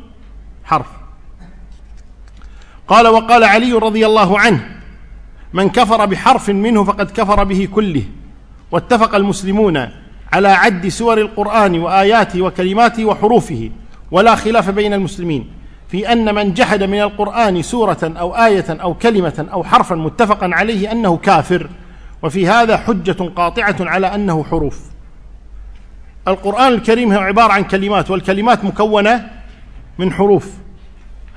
[0.65, 0.87] حرف.
[2.89, 4.69] قال وقال علي رضي الله عنه
[5.53, 8.03] من كفر بحرف منه فقد كفر به كله
[8.71, 9.89] واتفق المسلمون
[10.33, 13.71] على عد سور القرآن وآياته وكلماته وحروفه
[14.11, 15.51] ولا خلاف بين المسلمين
[15.89, 20.93] في أن من جحد من القرآن سورة أو آية أو كلمة أو حرفا متفقا عليه
[20.93, 21.69] أنه كافر.
[22.25, 24.81] وفي هذا حجة قاطعة على أنه حروف.
[26.29, 29.31] القرآن الكريم هو عبارة عن كلمات والكلمات مكونة
[29.99, 30.51] من حروف.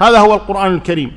[0.02, 1.12] هذا هو القرآن الكريم.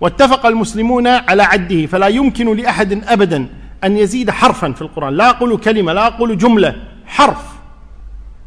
[0.00, 3.48] واتفق المسلمون على عده فلا يمكن لأحد أبدا
[3.84, 5.14] أن يزيد حرفا في القرآن.
[5.14, 6.76] لا أقول كلمة لا أقول جملة
[7.06, 7.44] حرف.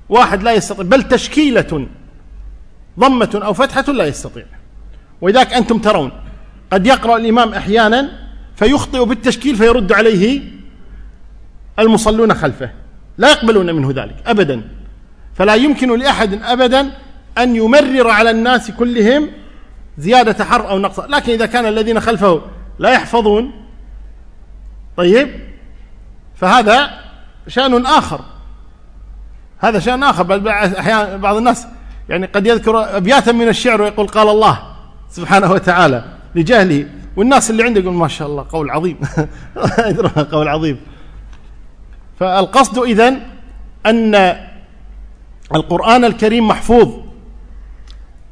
[0.10, 1.88] واحد لا يستطيع بل تشكيلة.
[3.00, 4.46] ضمة أو فتحة لا يستطيع.
[5.22, 6.12] ولذلك أنتم ترون
[6.72, 10.59] قد يقرأ الإمام أحيانا فيخطئ بالتشكيل فيرد عليه
[11.80, 12.70] المصلون خلفه.
[13.18, 14.62] لا يقبلون منه ذلك أبدا.
[15.36, 16.92] فلا يمكن لأحد أبدا
[17.38, 19.30] أن يمرر على الناس كلهم
[19.98, 21.00] زيادة حرف أو نقص.
[21.00, 22.42] لكن إذا كان الذين خلفه
[22.80, 23.52] لا يحفظون
[24.98, 25.30] طيب
[26.36, 26.90] فهذا
[27.48, 28.22] شأن آخر.
[29.60, 30.24] هذا شأن آخر.
[30.24, 31.68] بل أحيانا بعض الناس
[32.10, 34.60] يعني قد يذكر أبياتا من الشعر ويقول قال الله
[35.10, 36.04] سبحانه وتعالى
[36.36, 36.88] لجهله.
[37.16, 38.98] والناس اللي عنده يقول ما شاء الله قول عظيم.
[40.32, 40.78] قول عظيم.
[42.20, 43.22] فالقصد إذن
[43.86, 44.16] أن
[45.56, 46.90] القرآن الكريم محفوظ.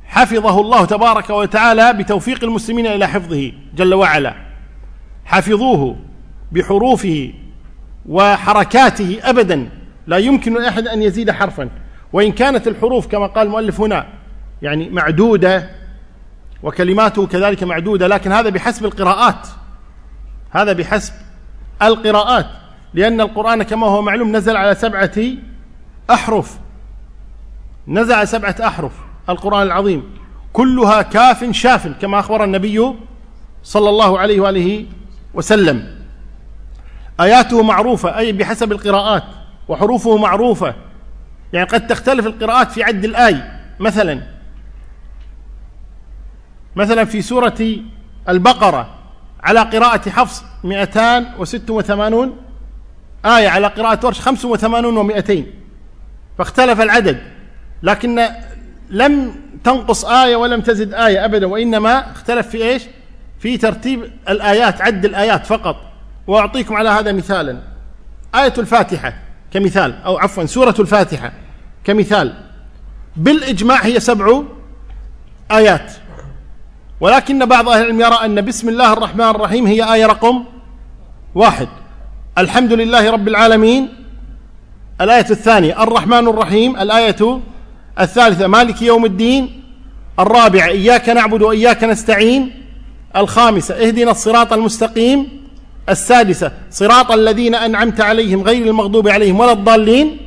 [0.05, 4.35] حفظه الله تبارك وتعالى بتوفيق المسلمين إلى حفظه جل وعلا.
[5.25, 5.95] حفظوه
[6.51, 7.33] بحروفه
[8.05, 9.69] وحركاته أبدا.
[10.07, 11.69] لا يمكن لأحد أن يزيد حرفا.
[12.13, 14.07] وإن كانت الحروف كما قال المؤلف هنا
[14.61, 15.69] يعني معدودة
[16.63, 19.47] وكلماته كذلك معدودة لكن هذا بحسب القراءات.
[20.51, 21.13] هذا بحسب
[21.81, 22.47] القراءات.
[22.93, 25.19] لأن القرآن كما هو معلوم نزل على سبعة
[26.09, 26.59] أحرف.
[27.87, 28.91] نزل على سبعة أحرف
[29.29, 30.03] القرآن العظيم.
[30.53, 32.93] كلها كاف شاف كما أخبر النبي
[33.63, 34.85] صلى الله عليه وآله
[35.33, 35.97] وسلم.
[37.19, 39.23] آياته معروفة أي بحسب القراءات
[39.67, 40.75] وحروفه معروفة.
[41.53, 43.41] يعني قد تختلف القراءات في عد الآي
[43.79, 44.21] مثلا.
[46.75, 47.57] مثلا في سورة
[48.29, 48.95] البقرة
[49.43, 52.46] على قراءة حفص 286
[53.27, 55.33] آية على قراءة ورش 85 و200
[56.37, 57.21] فاختلف العدد
[57.83, 58.29] لكن
[58.89, 62.83] لم تنقص آية ولم تزد آية أبدا وإنما اختلف في إيش؟
[63.39, 65.75] في ترتيب الآيات عد الآيات فقط.
[66.27, 67.61] وأعطيكم على هذا مثالا.
[68.35, 69.13] آية الفاتحة
[69.53, 71.31] كمثال أو عفوا سورة الفاتحة
[71.83, 72.33] كمثال.
[73.15, 74.41] بالإجماع هي سبع
[75.51, 75.91] آيات.
[76.99, 80.43] ولكن بعض أهل العلم يرى أن بسم الله الرحمن الرحيم هي آية رقم
[81.35, 81.67] واحد.
[82.37, 83.87] الحمد لله رب العالمين.
[85.01, 86.77] الآية الثانية الرحمن الرحيم.
[86.77, 87.41] الآية
[87.99, 89.63] الثالثة مالك يوم الدين.
[90.19, 92.63] الرابعة إياك نعبد وإياك نستعين.
[93.15, 95.47] الخامسة اهدنا الصراط المستقيم.
[95.89, 100.17] السادسة صراط الذين أنعمت عليهم غير المغضوب عليهم ولا الضالين.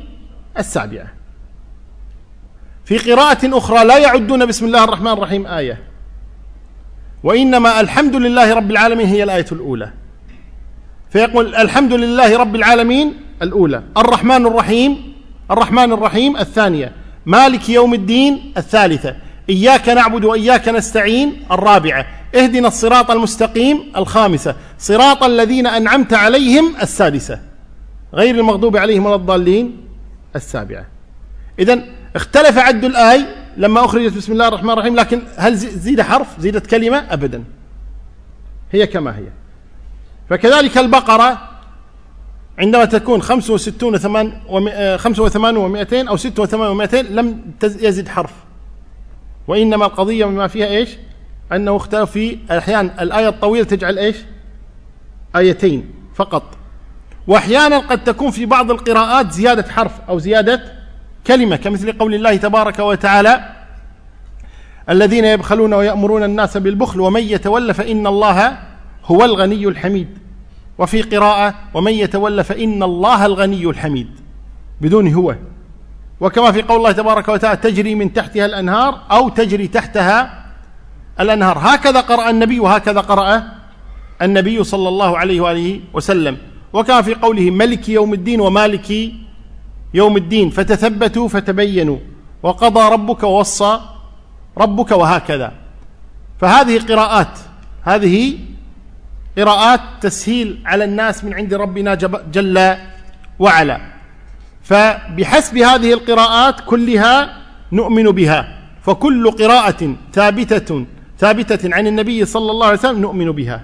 [0.57, 1.07] السابعة
[2.85, 5.83] في قراءة أخرى لا يعدون بسم الله الرحمن الرحيم آية.
[7.23, 9.91] وإنما الحمد لله رب العالمين هي الآية الأولى.
[11.11, 15.13] فيقول الحمد لله رب العالمين الأولى الرحمن الرحيم
[15.51, 16.91] الرحمن الرحيم الثانية
[17.25, 19.15] مالك يوم الدين الثالثة
[19.49, 27.39] إياك نعبد وإياك نستعين الرابعة اهدنا الصراط المستقيم الخامسة صراط الذين أنعمت عليهم السادسة
[28.13, 29.77] غير المغضوب عليهم ولا الضالين
[30.35, 30.85] السابعة.
[31.59, 31.83] إذا
[32.15, 33.25] اختلف عد الآي
[33.57, 37.43] لما أخرجت بسم الله الرحمن الرحيم لكن هل زيد حرف؟ زيدت كلمة؟ أبدا.
[38.71, 39.40] هي كما هي.
[40.31, 41.41] فكذلك البقرة
[42.59, 43.97] عندما تكون 65
[44.97, 48.33] 85 و200 أو 86 و200 لم يزد حرف.
[49.47, 50.89] وإنما القضية بما فيها إيش؟
[51.51, 54.15] أنه اختلف في أحيانا الآية الطويلة تجعل إيش؟
[55.35, 56.43] آيتين فقط.
[57.27, 60.61] وأحيانا قد تكون في بعض القراءات زيادة حرف أو زيادة
[61.27, 63.43] كلمة كمثل قول الله تبارك وتعالى
[64.89, 68.57] الذين يبخلون ويأمرون الناس بالبخل ومن يتولى فإن الله
[69.05, 70.20] هو الغني الحميد.
[70.81, 74.09] وفي قراءة ومن يتولى فإن الله الغني الحميد
[74.81, 75.35] بدون هو.
[76.19, 80.45] وكما في قول الله تبارك وتعالى تجري من تحتها الأنهار أو تجري تحتها
[81.19, 81.57] الأنهار.
[81.61, 83.43] هكذا قرأ النبي وهكذا قرأ
[84.21, 86.37] النبي صلى الله عليه وآله وسلم.
[86.73, 88.89] وكما في قوله ملك يوم الدين ومالك
[89.93, 91.97] يوم الدين فتثبتوا فتبينوا.
[92.43, 93.79] وقضى ربك ووصى
[94.57, 95.51] ربك وهكذا.
[96.39, 97.39] فهذه قراءات
[97.83, 98.37] هذه
[99.37, 101.95] قراءات تسهيل على الناس من عند ربنا
[102.31, 102.75] جل
[103.39, 103.81] وعلا.
[104.63, 107.37] فبحسب هذه القراءات كلها
[107.71, 108.57] نؤمن بها.
[108.83, 110.85] فكل قراءة ثابتة
[111.19, 113.61] ثابتة عن النبي صلى الله عليه وسلم نؤمن بها.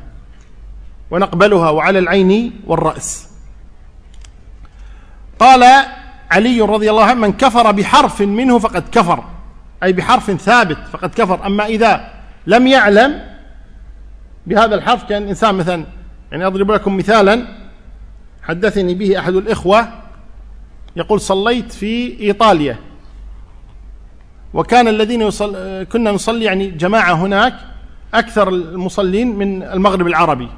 [1.12, 3.30] ونقبلها وعلى العين والرأس.
[5.40, 5.64] قال
[6.32, 9.24] علي رضي الله عنه من كفر بحرف منه فقد كفر.
[9.84, 11.46] أي بحرف ثابت فقد كفر.
[11.46, 12.12] أما إذا
[12.48, 13.37] لم يعلم
[14.48, 15.86] بهذا الحرف كان إنسان مثلا
[16.32, 17.48] يعني أضرب لكم مثالا
[18.44, 19.88] حدثني به أحد الإخوة
[20.96, 22.78] يقول صليت في إيطاليا.
[24.54, 27.54] وكان الذين يصل كنا نصلي يعني جماعة هناك
[28.14, 30.50] أكثر المصلين من المغرب العربي.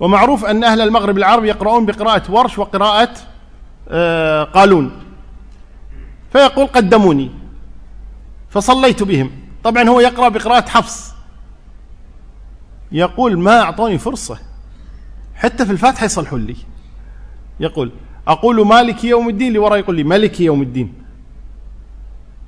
[0.00, 3.10] ومعروف أن أهل المغرب العربي يقرؤون بقراءة ورش وقراءة
[3.88, 4.90] آه، قالون.
[6.32, 7.30] فيقول قدموني.
[8.50, 9.30] فصليت بهم.
[9.64, 11.13] طبعا هو يقرأ بقراءة حفص.
[12.92, 14.38] يقول ما أعطوني فرصة.
[15.34, 16.56] حتى في الفاتحة يصلحون لي.
[17.60, 17.92] يقول
[18.28, 20.94] أقول مالك يوم الدين اللي يقول لي ملك يوم الدين.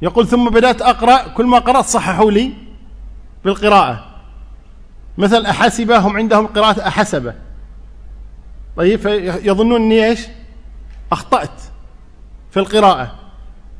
[0.02, 2.52] يقول ثم بدأت أقرأ كل ما قرأت صححوا لي
[3.44, 4.06] بالقراءة.
[5.18, 7.34] مثل أحسبة هم عندهم قراءة أحسبة
[8.76, 10.20] طيب فيظنون أني إيش؟
[11.12, 11.62] أخطأت
[12.50, 13.14] في القراءة.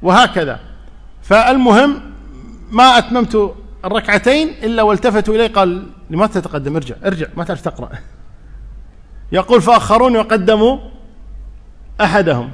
[0.02, 0.61] وهكذا.
[1.22, 2.00] فالمهم
[2.70, 3.54] ما أتممت
[3.84, 7.88] الركعتين إلا والتفتوا إلي قال لماذا تتقدم؟ ارجع ارجع ما تعرف تقرأ.
[9.32, 10.78] يقول فأخروني وقدموا
[12.00, 12.50] أحدهم.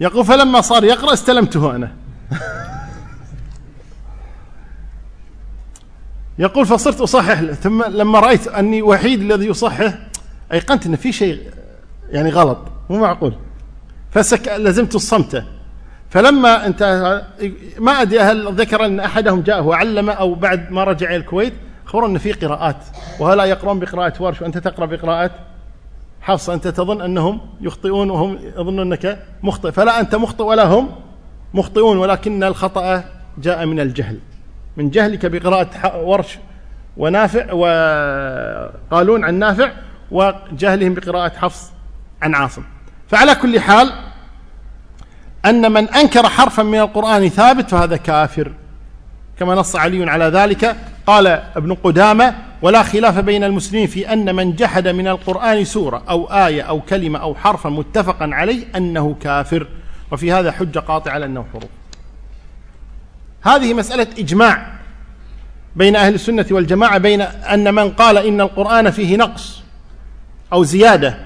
[0.00, 1.92] يقول فلما صار يقرأ استلمته أنا.
[6.38, 9.98] يقول فصرت أصحح ثم لما رأيت أني وحيد الذي يصحح
[10.52, 11.50] أيقنت أن في شيء
[12.10, 12.58] يعني غلط
[12.90, 13.34] مو معقول.
[14.10, 15.44] فسك لزمت الصمت.
[16.16, 17.22] فلما انتهى
[17.78, 21.52] ما أدري هل ذكر أن أحدهم جاءه وعلم أو بعد ما رجع إلى الكويت
[21.86, 22.76] خبروا أن في قراءات
[23.20, 25.30] وهلا يقرؤون بقراءة ورش وأنت تقرأ بقراءه
[26.20, 29.72] حفص أنت تظن أنهم يخطئون وهم يظنون أنك مخطئ.
[29.72, 30.88] فلا أنت مخطئ ولا هم
[31.54, 33.04] مخطئون ولكن الخطأ
[33.38, 34.18] جاء من الجهل.
[34.76, 36.38] من جهلك بقراءة ورش
[36.96, 39.70] ونافع وقالون عن نافع
[40.10, 41.72] وجهلهم بقراءة حفص
[42.22, 42.62] عن عاصم.
[43.08, 43.92] فعلى كل حال
[45.46, 48.52] أن من أنكر حرفا من القرآن ثابت فهذا كافر.
[49.38, 50.76] كما نص علي على ذلك.
[51.06, 56.24] قال ابن قدامة ولا خلاف بين المسلمين في أن من جحد من القرآن سورة أو
[56.24, 59.66] آية أو كلمة أو حرفا متفقا عليه أنه كافر.
[60.12, 61.70] وفي هذا حجة قاطعة على أنه حروف.
[63.42, 64.76] هذه مسألة إجماع
[65.76, 69.62] بين أهل السنة والجماعة بين أن من قال إن القرآن فيه نقص
[70.52, 71.18] أو زيادة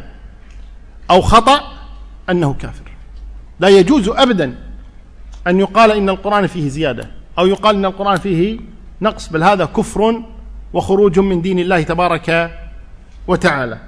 [1.10, 1.60] أو خطأ
[2.30, 2.89] أنه كافر.
[3.60, 4.54] لا يجوز أبدا
[5.46, 8.60] أن يقال إن القرآن فيه زيادة أو يقال إن القرآن فيه
[9.02, 10.22] نقص بل هذا كفر
[10.72, 12.50] وخروج من دين الله تبارك
[13.28, 13.78] وتعالى.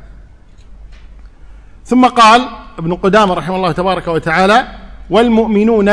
[1.84, 2.48] ثم قال
[2.78, 4.68] ابن قدامة رحمه الله تبارك وتعالى
[5.10, 5.92] والمؤمنون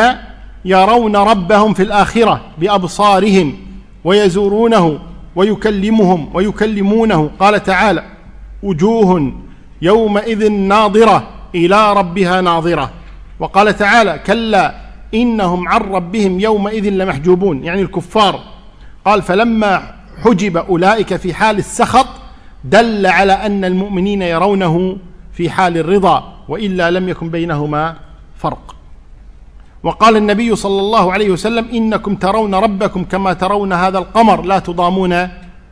[0.66, 3.58] يرون ربهم في الآخرة بأبصارهم
[4.04, 5.00] ويزورونه
[5.36, 7.30] ويكلمهم ويكلمونه.
[7.40, 8.04] قال تعالى
[8.64, 9.34] وجوه
[9.82, 12.92] يومئذ ناظرة إلى ربها ناظرة.
[13.40, 14.76] وقال تعالى كلا
[15.14, 18.40] إنهم عن ربهم يومئذ لمحجوبون يعني الكفار.
[19.06, 22.08] قال فلما حجب أولئك في حال السخط
[22.64, 24.98] دل على أن المؤمنين يرونه
[25.34, 27.96] في حال الرضا وإلا لم يكن بينهما
[28.38, 28.76] فرق.
[29.84, 35.28] وقال النبي صلى الله عليه وسلم إنكم ترون ربكم كما ترون هذا القمر لا تضامون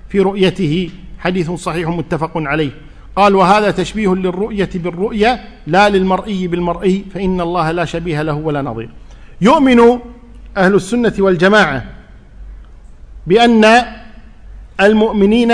[0.09, 0.89] في رؤيته.
[1.19, 2.71] حديث صحيح متفق عليه.
[3.17, 8.89] قال وهذا تشبيه للرؤية بالرؤية لا للمرئي بالمرئي فإن الله لا شبيه له ولا نظير.
[9.41, 9.79] يؤمن
[10.57, 11.83] أهل السنة والجماعة
[13.27, 13.65] بأن
[14.81, 15.53] المؤمنين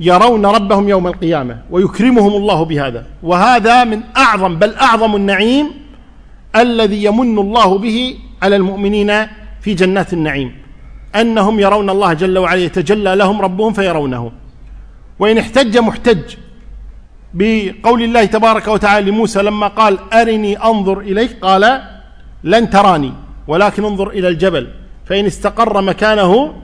[0.00, 3.06] يرون ربهم يوم القيامة ويكرمهم الله بهذا.
[3.22, 5.66] وهذا من أعظم بل أعظم النعيم
[6.56, 9.26] الذي يمن الله به على المؤمنين
[9.60, 10.52] في جنات النعيم.
[11.14, 14.32] أنهم يرون الله جل وعلا يتجلى لهم ربهم فيرونه.
[15.18, 16.43] وإن احتج محتج
[17.34, 21.82] بقول الله تبارك وتعالى لموسى لما قال أرني أنظر إليك قال
[22.44, 23.12] لن تراني
[23.46, 24.68] ولكن انظر إلى الجبل
[25.06, 26.54] فإن استقر مكانه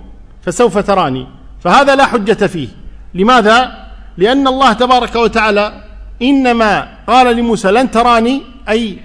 [0.42, 1.26] فسوف تراني.
[1.60, 2.68] فهذا لا حجة فيه.
[3.14, 5.84] لماذا؟ لأن الله تبارك وتعالى
[6.22, 8.98] إنما قال لموسى لن تراني أي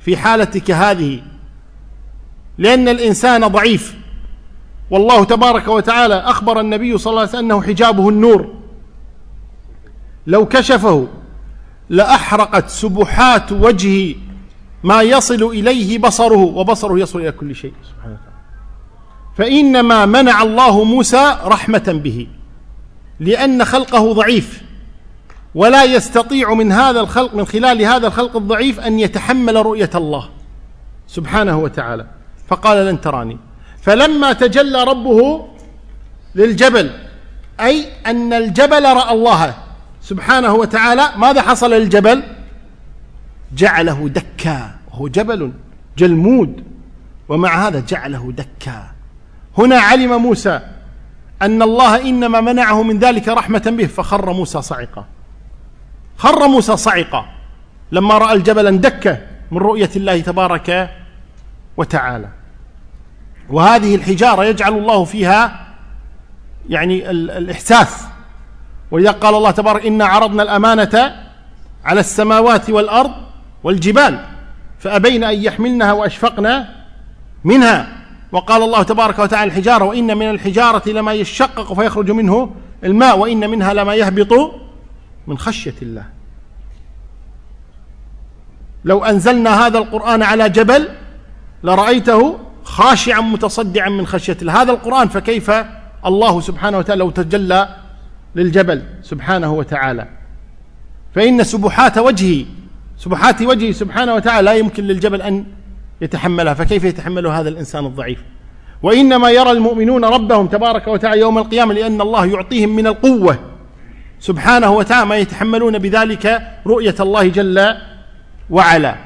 [0.00, 1.20] في حالتك هذه
[2.58, 3.94] لأن الإنسان ضعيف.
[4.90, 8.59] والله تبارك وتعالى أخبر النبي صلى الله عليه وسلم أنه حجابه النور.
[10.30, 11.08] لو كشفه
[11.88, 14.14] لأحرقت سبحات وجهه
[14.84, 18.30] ما يصل إليه بصره وبصره يصل إلى كل شيء سبحانه وتعالى.
[19.36, 22.26] فإنما منع الله موسى رحمة به
[23.20, 24.62] لأن خلقه ضعيف.
[25.54, 30.28] ولا يستطيع من هذا الخلق من خلال هذا الخلق الضعيف أن يتحمل رؤية الله
[31.06, 32.06] سبحانه وتعالى.
[32.48, 33.38] فقال لن تراني.
[33.82, 35.46] فلما تجلى ربه
[36.34, 36.90] للجبل
[37.60, 39.54] أي أن الجبل رأى الله
[40.02, 42.22] سبحانه وتعالى ماذا حصل للجبل؟
[43.56, 45.52] جعله دكا وهو جبل
[45.98, 46.64] جلمود
[47.28, 48.90] ومع هذا جعله دكا.
[49.58, 50.60] هنا علم موسى
[51.42, 55.04] أن الله إنما منعه من ذلك رحمة به فخر موسى صعقا
[56.16, 57.24] خر موسى صعقا
[57.92, 60.90] لما رأى الجبل اندك من رؤية الله تبارك
[61.76, 62.28] وتعالى.
[63.50, 65.66] وهذه الحجارة يجعل الله فيها
[66.68, 68.09] يعني الإحساس.
[68.90, 71.16] ولذا قال الله تبارك إنا عرضنا الأمانة
[71.84, 73.10] على السماوات والأرض
[73.64, 74.24] والجبال
[74.78, 76.68] فأبين أن يحملنها وأشفقنا
[77.44, 77.96] منها.
[78.32, 82.50] وقال الله تبارك وتعالى الحجارة وإن من الحجارة لما يشقق فيخرج منه
[82.84, 84.54] الماء وإن منها لما يهبط
[85.26, 86.04] من خشية الله.
[88.84, 90.88] لو أنزلنا هذا القرآن على جبل
[91.62, 94.62] لرأيته خاشعا متصدعا من خشية الله.
[94.62, 95.50] هذا القرآن فكيف
[96.06, 97.68] الله سبحانه وتعالى لو تجلى
[98.34, 100.06] للجبل سبحانه وتعالى.
[101.14, 102.44] فإن سبحات وجهه
[102.98, 105.44] سبحات وجهه سبحانه وتعالى لا يمكن للجبل أن
[106.00, 106.54] يتحملها.
[106.54, 108.18] فكيف يتحمل هذا الإنسان الضعيف؟
[108.82, 113.38] وإنما يرى المؤمنون ربهم تبارك وتعالى يوم القيامة لأن الله يعطيهم من القوة.
[114.20, 117.74] سبحانه وتعالى ما يتحملون بذلك رؤية الله جل
[118.50, 118.96] وعلا.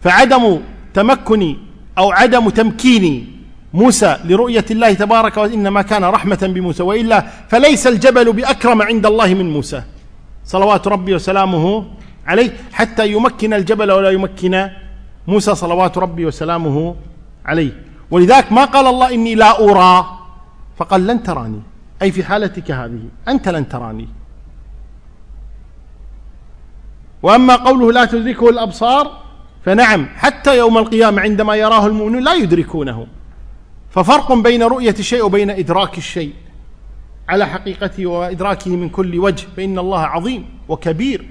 [0.00, 0.60] فعدم
[0.94, 1.56] تمكن
[1.98, 3.31] أو عدم تمكين
[3.74, 9.50] موسى لرؤية الله تبارك وإنما كان رحمة بموسى وإلا فليس الجبل بأكرم عند الله من
[9.50, 9.82] موسى.
[10.44, 11.86] صلوات ربي وسلامه
[12.26, 14.70] عليه حتى يمكن الجبل ولا يمكن
[15.26, 15.54] موسى.
[15.54, 16.96] صلوات ربي وسلامه
[17.44, 17.72] عليه.
[18.10, 20.18] ولذلك ما قال الله إني لا أرى
[20.76, 21.62] فقال لن تراني.
[22.02, 24.08] أي في حالتك هذه أنت لن تراني.
[27.22, 29.22] وأما قوله لا تدركه الأبصار
[29.64, 33.06] فنعم حتى يوم القيامة عندما يراه المؤمنون لا يدركونه.
[33.92, 36.32] ففرق بين رؤية الشيء وبين إدراك الشيء.
[37.28, 41.26] على حقيقته وإدراكه من كل وجه فإن الله عظيم وكبير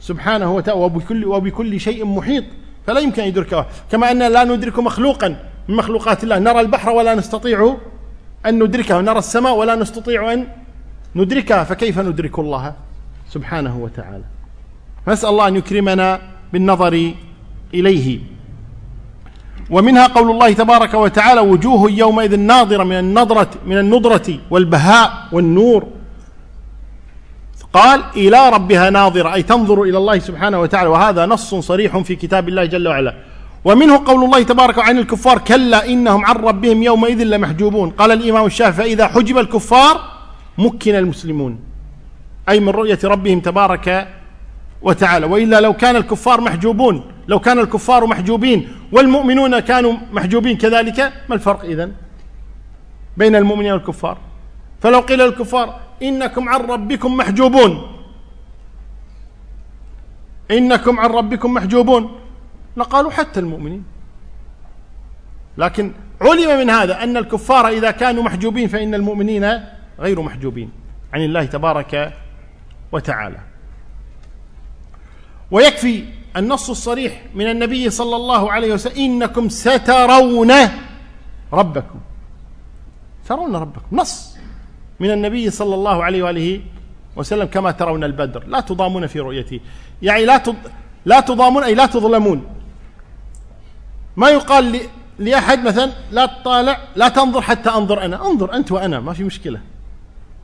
[0.00, 2.44] سبحانه وتعالى وبكل, وبكل شيء محيط.
[2.86, 3.66] فلا يمكن أن يدركه.
[3.92, 5.28] كما أننا لا ندرك مخلوقا
[5.68, 6.38] من مخلوقات الله.
[6.38, 7.76] نرى البحر ولا نستطيع
[8.46, 9.00] أن ندركه.
[9.00, 10.46] نرى السماء ولا نستطيع أن
[11.16, 11.64] ندركها.
[11.64, 12.74] فكيف ندرك الله
[13.30, 14.24] سبحانه وتعالى؟
[15.08, 16.20] نسأل الله أن يكرمنا
[16.52, 17.12] بالنظر
[17.74, 18.33] إليه.
[19.70, 25.86] ومنها قول الله تبارك وتعالى وجوه يومئذ ناظرة من النظرة من النضرة والبهاء والنور.
[27.72, 29.34] قال إلى ربها ناظرة.
[29.34, 30.88] أي تنظر إلى الله سبحانه وتعالى.
[30.88, 33.14] وهذا نص صريح في كتاب الله جل وعلا.
[33.64, 37.90] ومنه قول الله تبارك عن الكفار كلا إنهم عن ربهم يومئذ لمحجوبون.
[37.90, 40.00] قال الإمام الشافعي فإذا حجب الكفار
[40.58, 41.58] مكن المسلمون.
[42.48, 44.08] أي من رؤية ربهم تبارك
[44.84, 45.26] وتعالى.
[45.26, 51.64] وإلا لو كان الكفار محجوبون لو كان الكفار محجوبين والمؤمنون كانوا محجوبين كذلك ما الفرق
[51.64, 51.92] إذن
[53.16, 54.18] بين المؤمنين والكفار؟
[54.80, 57.72] فلو قيل للكفار إنكم عن ربكم محجوبون.
[60.50, 62.20] إنكم عن ربكم محجوبون.
[62.76, 63.84] لقالوا حتى المؤمنين.
[65.58, 69.60] لكن علم من هذا أن الكفار إذا كانوا محجوبين فإن المؤمنين
[69.98, 70.70] غير محجوبين
[71.12, 72.12] عن الله تبارك
[72.92, 73.53] وتعالى.
[75.50, 76.04] ويكفي
[76.36, 78.96] النص الصريح من النبي صلى الله عليه وسلم.
[78.96, 80.52] إنكم سترون
[81.52, 82.00] ربكم.
[83.28, 83.96] ترون ربكم.
[83.96, 84.36] نص
[85.00, 86.60] من النبي صلى الله عليه وآله
[87.16, 88.44] وسلم كما ترون البدر.
[88.46, 89.60] لا تضامون في رؤيته
[90.02, 90.42] يعني لا
[91.04, 92.44] لا تضامون أي لا تظلمون.
[94.16, 94.80] ما يقال
[95.18, 98.26] لأحد مثلا لا تطالع لا تنظر حتى أنظر أنا.
[98.26, 99.60] أنظر أنت وأنا ما في مشكلة.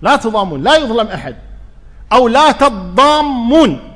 [0.02, 1.36] لا تضامون لا يظلم أحد.
[2.12, 3.89] أو لا تضامون.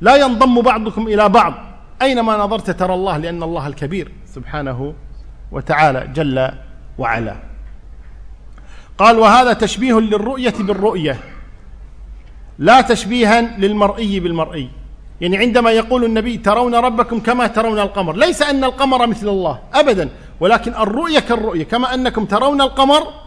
[0.00, 1.54] لا ينضم بعضكم إلى بعض.
[2.02, 4.94] أينما نظرت ترى الله لأن الله الكبير سبحانه
[5.52, 6.50] وتعالى جل
[6.98, 7.36] وعلا.
[8.98, 11.16] قال وهذا تشبيه للرؤية بالرؤية
[12.58, 14.70] لا تشبيها للمرئي بالمرئي.
[15.20, 18.16] يعني عندما يقول النبي ترون ربكم كما ترون القمر.
[18.16, 20.08] ليس أن القمر مثل الله أبدا
[20.40, 23.23] ولكن الرؤية كالرؤية كما أنكم ترون القمر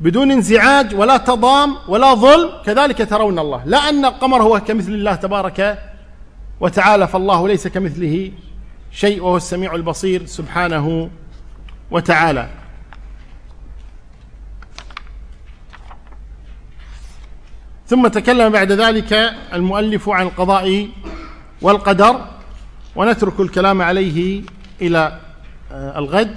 [0.00, 3.62] بدون انزعاج ولا تضام ولا ظلم كذلك ترون الله.
[3.64, 5.78] لا أن القمر هو كمثل الله تبارك
[6.60, 8.32] وتعالى فالله ليس كمثله
[8.92, 11.10] شيء وهو السميع البصير سبحانه
[11.90, 12.48] وتعالى.
[17.86, 19.12] ثم تكلم بعد ذلك
[19.52, 20.88] المؤلف عن القضاء
[21.62, 22.20] والقدر
[22.96, 24.42] ونترك الكلام عليه
[24.82, 25.18] إلى
[25.72, 26.36] آه، الغد.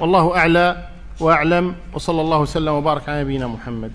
[0.00, 0.89] والله أعلى.
[1.20, 3.92] وأعلم وصلى الله وسلم وبارك على نبينا محمد.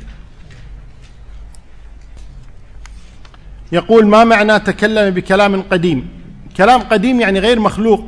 [3.71, 6.09] يقول ما معنى تكلم بكلام قديم؟
[6.57, 8.05] كلام قديم يعني غير مخلوق.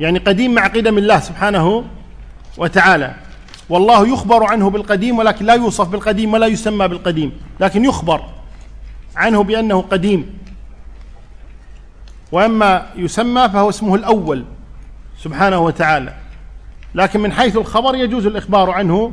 [0.00, 1.84] يعني قديم مع قدم الله سبحانه
[2.58, 3.14] وتعالى.
[3.68, 7.32] والله يخبر عنه بالقديم ولكن لا يوصف بالقديم ولا يسمى بالقديم.
[7.60, 8.24] لكن يخبر
[9.16, 10.38] عنه بأنه قديم.
[12.32, 14.44] وأما يسمى فهو اسمه الأول
[15.18, 16.21] سبحانه وتعالى.
[16.94, 19.12] لكن من حيث الخبر يجوز الإخبار عنه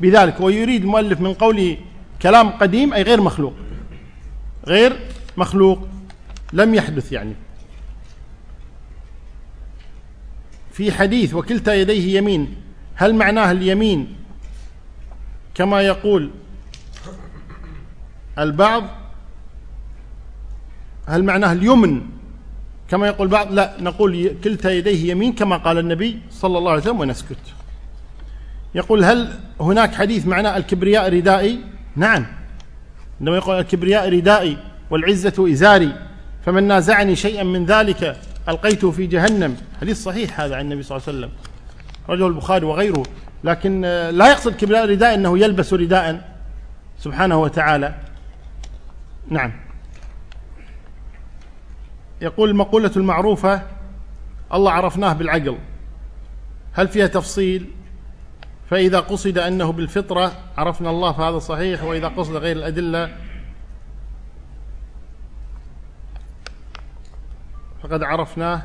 [0.00, 1.76] بذلك ويريد المؤلف من قوله
[2.22, 3.54] كلام قديم أي غير مخلوق.
[4.66, 5.00] غير
[5.36, 5.88] مخلوق
[6.52, 7.34] لم يحدث يعني.
[10.72, 12.56] في حديث وكلتا يديه يمين
[12.94, 14.16] هل معناه اليمين
[15.54, 16.30] كما يقول
[18.38, 18.84] البعض؟
[21.06, 22.17] هل معناه اليمن؟
[22.90, 27.00] كما يقول بعض لا نقول كلتا يديه يمين كما قال النبي صلى الله عليه وسلم
[27.00, 27.38] ونسكت.
[28.74, 31.60] يقول هل هناك حديث معناه الكبرياء ردائي؟
[31.96, 32.26] نعم.
[33.20, 34.56] عندما يقول الكبرياء ردائي
[34.90, 35.92] والعزة إزاري
[36.46, 38.16] فمن نازعني شيئا من ذلك
[38.48, 39.56] ألقيته في جهنم.
[39.80, 41.30] حديث صحيح هذا عن النبي صلى الله عليه وسلم
[42.08, 43.02] رجل البخاري وغيره.
[43.44, 43.80] لكن
[44.12, 46.38] لا يقصد كبرياء رداء أنه يلبس رداء
[46.98, 47.94] سبحانه وتعالى.
[49.28, 49.52] نعم.
[52.20, 53.62] يقول المقولة المعروفة
[54.54, 55.58] الله عرفناه بالعقل.
[56.72, 57.70] هل فيها تفصيل؟
[58.70, 63.16] فإذا قصد أنه بالفطرة عرفنا الله فهذا صحيح وإذا قصد غير الأدلة
[67.82, 68.62] فقد عرفناه.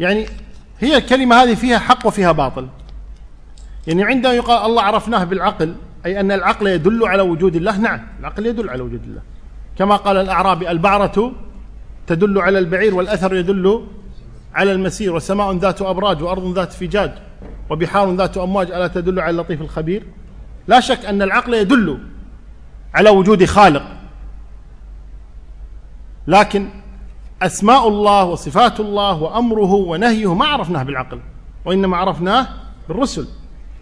[0.00, 0.26] يعني
[0.78, 2.68] هي الكلمة هذه فيها حق وفيها باطل.
[3.86, 5.74] يعني عندما يقال الله عرفناه بالعقل
[6.06, 9.22] أي أن العقل يدل على وجود الله نعم العقل يدل على وجود الله.
[9.78, 11.32] كما قال الأعرابي البعرة
[12.06, 13.86] تدل على البعير والأثر يدل
[14.54, 17.12] على المسير وسماء ذات أبراج وأرض ذات فجاج
[17.70, 20.02] وبحار ذات أمواج ألا تدل على اللطيف الخبير؟
[20.68, 21.98] لا شك أن العقل يدل
[22.94, 23.82] على وجود خالق.
[26.26, 26.68] لكن
[27.42, 31.20] أسماء الله وصفات الله وأمره ونهيه ما عرفناه بالعقل
[31.64, 32.48] وإنما عرفناه
[32.88, 33.26] بالرسل.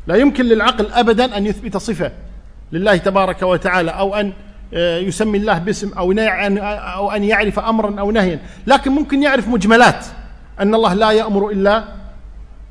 [0.06, 2.12] لا يمكن للعقل أبدا أن يثبت صفة
[2.72, 4.32] لله تبارك وتعالى أو أن
[4.72, 8.40] يسمي الله باسم أو أو أن يعرف أمرا أو نهيا.
[8.66, 10.06] لكن ممكن يعرف مجملات.
[10.60, 11.84] أن الله لا يأمر إلا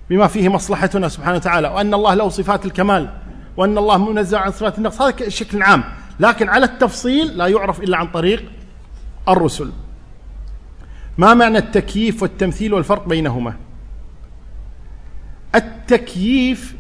[0.10, 3.10] بما فيه مصلحتنا سبحانه وتعالى وأن الله له صفات الكمال
[3.58, 5.02] وأن الله منزه عن صفات النقص.
[5.02, 5.84] هذا بشكل عام.
[6.20, 8.44] لكن على التفصيل لا يعرف إلا عن طريق
[9.30, 9.72] الرسل.
[11.18, 13.54] ما معنى التكييف والتمثيل والفرق بينهما؟
[15.56, 16.76] التكييف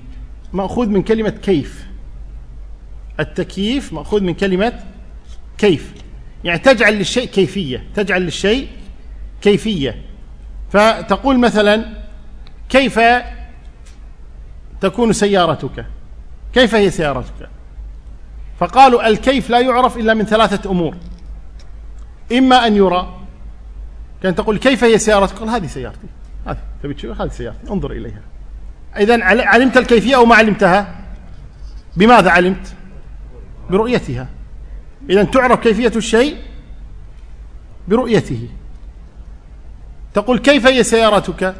[0.54, 1.86] مأخوذ من كلمة كيف.
[3.20, 4.74] التكييف مأخوذ من كلمة
[5.60, 5.94] كيف؟
[6.44, 8.68] يعني تجعل للشيء كيفية تجعل للشيء
[9.42, 10.02] كيفية.
[10.70, 11.86] فتقول مثلا
[12.70, 13.00] كيف
[14.82, 15.86] تكون سيارتك؟
[16.54, 17.50] كيف هي سيارتك؟
[18.60, 20.96] فقالوا الكيف لا يعرف إلا من ثلاثة أمور.
[22.32, 23.20] إما أن يرى
[24.24, 26.08] كان تقول كيف هي سيارتك؟ قال هذه سيارتي.
[26.48, 27.72] هذه تبي تشوف؟ هذه سيارتي.
[27.72, 28.22] انظر إليها.
[28.98, 30.96] إذا علمت الكيفية أو ما علمتها؟
[31.98, 32.74] بماذا علمت؟
[33.70, 34.28] برؤيتها.
[35.10, 36.38] إذا تعرف كيفية الشيء
[37.88, 38.50] برؤيته.
[40.14, 41.56] تقول كيف هي سيارتك؟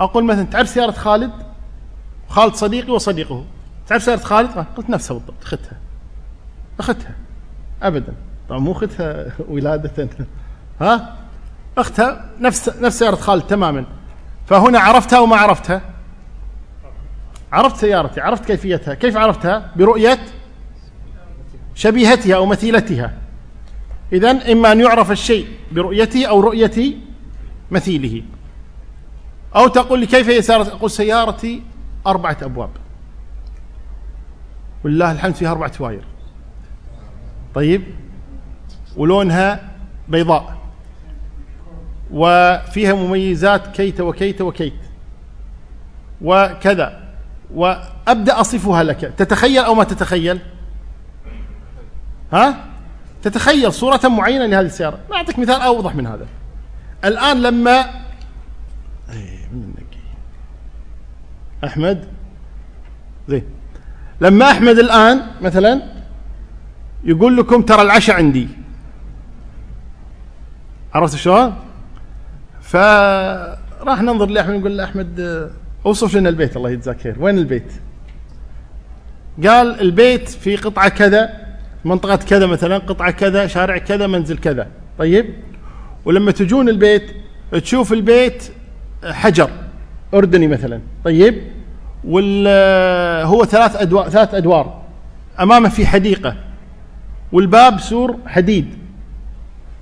[0.00, 1.32] أقول مثلا تعرف سيارة خالد؟
[2.28, 3.44] خالد صديقي وصديقه.
[3.86, 5.78] تعرف سيارة خالد؟ قلت نفسها بالضبط أخذتها
[6.80, 7.14] أخذتها.
[7.82, 8.14] أبدا.
[8.48, 10.08] طبعا مو أخذتها ولادة.
[10.80, 11.16] ها؟
[11.78, 13.84] أختها نفس نفس سيارة خالد تماما.
[14.46, 15.80] فهنا عرفتها وما عرفتها؟
[17.52, 18.94] عرفت سيارتي عرفت كيفيتها.
[18.94, 20.18] كيف عرفتها؟ برؤية
[21.76, 23.12] شبيهتها أو مثيلتها.
[24.12, 26.94] إذا إما أن يعرف الشيء برؤيته أو رؤية
[27.70, 28.22] مثيله.
[29.56, 31.62] أو تقول لي كيف هي أقول سيارتي
[32.06, 32.70] أربعة أبواب.
[34.84, 36.04] ولله الحمد فيها أربعة واير.
[37.54, 37.82] طيب؟
[38.96, 39.70] ولونها
[40.08, 40.56] بيضاء.
[42.10, 44.74] وفيها مميزات كيت وكيت وكيت.
[46.22, 47.14] وكذا.
[47.54, 49.00] وأبدأ أصفها لك.
[49.16, 50.40] تتخيل أو ما تتخيل؟
[52.32, 52.64] ها؟
[53.22, 54.98] تتخيل صورة معينة لهذه السيارة.
[55.12, 56.26] أعطيك مثال أوضح من هذا.
[57.04, 57.84] الآن لما
[61.64, 62.04] أحمد؟
[63.28, 63.44] زين.
[64.20, 65.82] لما أحمد الآن مثلا
[67.04, 68.48] يقول لكم ترى العشاء عندي.
[70.94, 71.54] عرفت شلون؟
[72.60, 75.50] فراح ننظر لأحمد نقول له أحمد
[75.86, 77.16] أوصف لنا البيت الله يجزاك خير.
[77.20, 77.72] وين البيت؟
[79.46, 81.45] قال البيت في قطعة كذا.
[81.84, 84.66] منطقة كذا مثلا قطعة كذا شارع كذا منزل كذا.
[84.98, 85.26] طيب؟
[86.04, 87.10] ولما تجون البيت
[87.52, 88.44] تشوف البيت
[89.04, 89.50] حجر
[90.14, 90.80] أردني مثلا.
[91.04, 91.42] طيب؟
[92.04, 92.46] وال
[93.26, 94.82] هو ثلاث ادوار ثلاث أدوار.
[95.40, 96.36] أمامه في حديقة.
[97.32, 98.66] والباب سور حديد.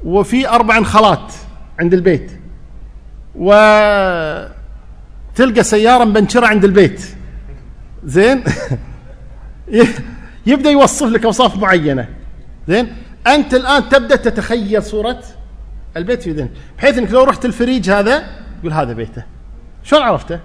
[0.04, 1.32] وفي أربع انخالات
[1.78, 2.32] عند البيت.
[3.34, 4.52] وتلقى
[5.62, 7.02] سيارة مبنشرة عند البيت.
[8.04, 8.44] زين؟
[10.46, 12.08] يبدأ يوصف لك أوصاف معينة.
[12.68, 15.22] زين؟ أنت الآن تبدأ تتخيل صورة
[15.96, 18.24] البيت في ذهنك بحيث أنك لو رحت الفريج هذا
[18.58, 19.24] يقول هذا بيته.
[19.82, 20.40] شلون عرفته؟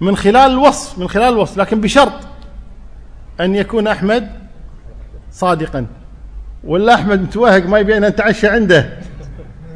[0.00, 2.12] من خلال الوصف من خلال الوصف لكن بشرط
[3.40, 4.30] أن يكون أحمد
[5.32, 5.86] صادقا.
[6.64, 8.98] ولا أحمد متوهق ما يبين نتعشى عنده.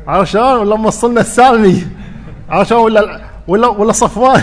[0.07, 1.87] عرفت شلون؟ ولا موصلنا السالمي.
[2.63, 4.43] شلون؟ ولا ولا ولا صفوان.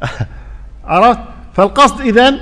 [0.88, 1.20] عرفت؟
[1.54, 2.40] فالقصد اذا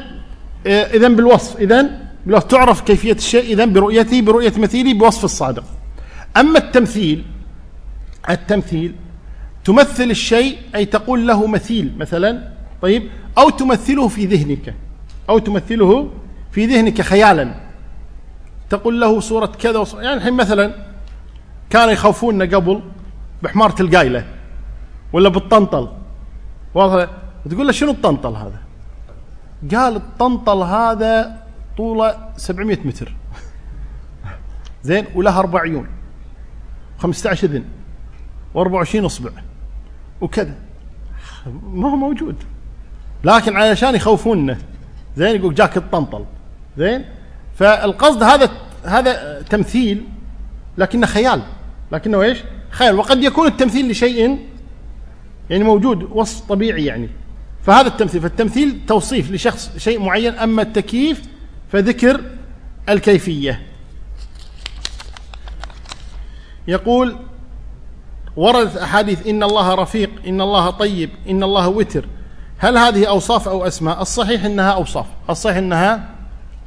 [0.66, 1.90] اذا بالوصف اذا
[2.26, 5.64] لو تعرف كيفية الشيء اذا برؤيته برؤية مثيله بوصف الصادق.
[6.36, 7.24] أما التمثيل
[8.30, 8.94] التمثيل
[9.64, 12.48] تمثل الشيء أي تقول له مثيل مثلا
[12.82, 14.74] طيب أو تمثله في ذهنك
[15.28, 16.10] أو تمثله
[16.52, 17.54] في ذهنك خيالا.
[18.70, 20.74] تقول له صورة كذا وصورة يعني الحين مثلا
[21.70, 22.80] كانوا يخوفوننا قبل
[23.42, 24.24] بحمارة القايلة
[25.12, 25.88] ولا بالطنطل
[26.74, 27.08] واضح؟
[27.50, 28.60] تقول له شنو الطنطل هذا؟
[29.74, 31.42] قال الطنطل هذا
[31.76, 33.14] طوله 700 متر.
[34.82, 35.86] زين وله أربع عيون.
[36.98, 37.64] 15 اذن
[38.54, 39.30] و24 أصبع.
[40.20, 40.54] وكذا.
[41.72, 42.36] ما هو موجود.
[43.24, 44.58] لكن علشان يخوفوننا
[45.16, 46.24] زين يقول جاك الطنطل.
[46.78, 47.04] زين؟
[47.54, 48.50] فالقصد هذا
[48.84, 50.04] هذا تمثيل
[50.78, 51.42] لكنه خيال.
[51.92, 52.98] لكنه إيش؟ خيال.
[52.98, 54.38] وقد يكون التمثيل لشيء
[55.50, 57.08] يعني موجود وصف طبيعي يعني.
[57.66, 61.22] فهذا التمثيل فالتمثيل توصيف لشخص شيء معين أما التكييف
[61.72, 62.20] فذكر
[62.88, 63.66] الكيفية.
[66.68, 67.16] يقول
[68.36, 72.06] وردت أحاديث إن الله رفيق إن الله طيب إن الله وتر.
[72.58, 75.06] هل هذه أوصاف أو أسماء؟ الصحيح إنها أوصاف.
[75.30, 76.08] الصحيح إنها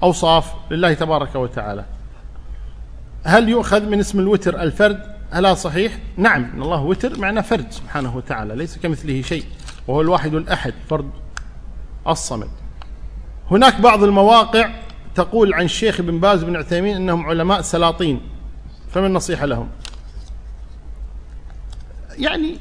[0.03, 1.85] أوصاف لله تبارك وتعالى.
[3.23, 7.71] هل يؤخذ من اسم الوتر الفرد؟ هل هذا صحيح؟ نعم إن الله وتر معنى فرد
[7.71, 9.43] سبحانه وتعالى ليس كمثله شيء.
[9.89, 11.09] وهو الواحد الأحد فرد
[12.07, 12.49] الصمد.
[13.51, 14.69] هناك بعض المواقع
[15.15, 18.21] تقول عن الشيخ بن باز بن عثيمين إنهم علماء سلاطين
[18.91, 19.69] فما النصيحه لهم؟
[22.17, 22.57] يعني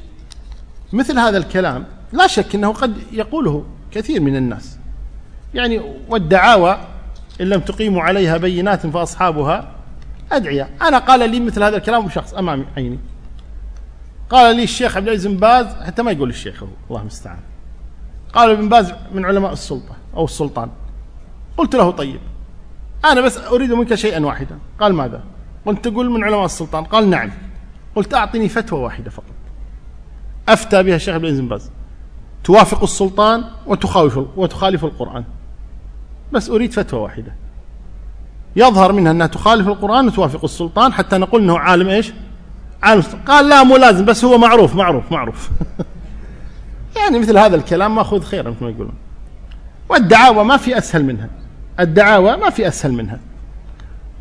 [0.93, 4.77] مثل هذا الكلام لا شك إنه قد يقوله كثير من الناس.
[5.53, 6.79] يعني والدعاوى
[7.41, 9.71] إن لم تقيموا عليها بينات فأصحابها
[10.31, 12.99] ادعياء أنا قال لي مثل هذا الكلام شخص امام عيني.
[14.29, 17.39] قال لي الشيخ عبد العزيز بن باز حتى ما يقول الشيخ هو الله المستعان.
[18.33, 20.69] قال ابن باز من علماء السلطة أو السلطان.
[21.57, 22.19] قلت له طيب
[23.05, 24.59] أنا بس أريد منك شيئا واحدا.
[24.79, 25.23] قال ماذا؟
[25.65, 26.83] قلت تقول من علماء السلطان.
[26.83, 27.31] قال نعم.
[27.95, 29.33] قلت أعطني فتوى واحدة فقط.
[30.49, 31.71] أفتى بها الشيخ عبد العزيز بن باز.
[32.43, 35.23] توافق السلطان وتخالف وتخالف القرآن.
[36.31, 37.35] بس أريد فتوى واحدة.
[38.55, 42.13] يظهر منها أنها تخالف القرآن وتوافق السلطان حتى نقول أنه عالم إيش؟
[42.83, 45.49] عالم قال لا مو لازم بس هو معروف معروف معروف.
[46.97, 48.93] يعني مثل هذا الكلام ماخذ خيرا مثل ما يقولون.
[49.89, 51.29] والدعاوى ما في أسهل منها.
[51.79, 53.19] الدعاوى ما في أسهل منها.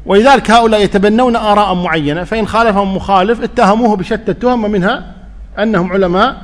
[0.07, 5.15] ولذلك هؤلاء يتبنون آراء معينة فإن خالفهم مخالف اتهموه بشتى التهم ومنها
[5.59, 6.43] أنهم علماء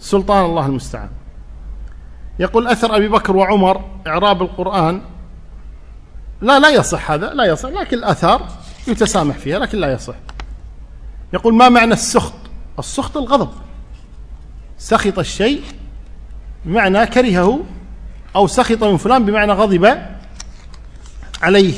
[0.00, 1.08] سلطان الله المستعان.
[2.38, 5.00] يقول أثر أبي بكر وعمر إعراب القرآن.
[6.40, 8.42] لا لا يصح هذا لا يصح لكن الآثار
[8.88, 10.14] يتسامح فيها لكن لا يصح.
[11.36, 12.34] يقول ما معنى السخط؟
[12.78, 13.50] السخط الغضب.
[14.78, 15.62] سخط الشيء
[16.64, 17.60] بمعنى كرهه
[18.36, 20.02] أو سخط من فلان بمعنى غضب
[21.42, 21.74] عليه.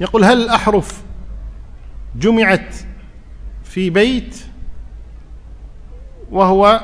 [0.00, 1.02] يقول هل الأحرف
[2.16, 2.74] جمعت
[3.64, 4.36] في بيت
[6.30, 6.80] وهو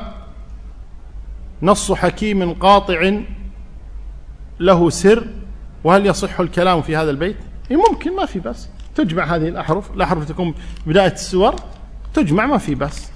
[1.61, 3.19] نص حكيم قاطع
[4.59, 5.27] له سر؟
[5.83, 7.37] وهل يصح الكلام في هذا البيت؟
[7.71, 8.67] إيه ممكن ما في بس
[8.97, 10.53] تجمع هذه الأحرف الأحرف تكون
[10.85, 11.55] بداية السور
[12.13, 13.07] تجمع ما في بس.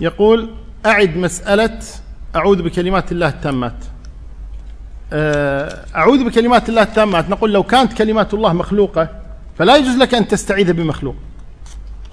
[0.00, 0.50] يقول
[0.86, 1.78] أعد مسألة
[2.36, 3.84] أعوذ بكلمات الله التامات.
[5.12, 7.30] آه، أعوذ بكلمات الله التامات.
[7.30, 9.08] نقول لو كانت كلمات الله مخلوقة
[9.58, 11.16] فلا يجوز لك أن تستعيذ بمخلوق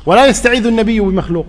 [0.05, 1.45] ولا يستعيذ النبي بمخلوق.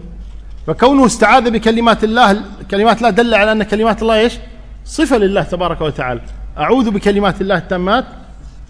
[0.67, 4.39] فكونه استعاذ بكلمات الله كلمات الله دل على أن كلمات الله إيش؟
[4.85, 6.21] صفة لله تبارك وتعالى.
[6.59, 8.05] أعوذ بكلمات الله التامات.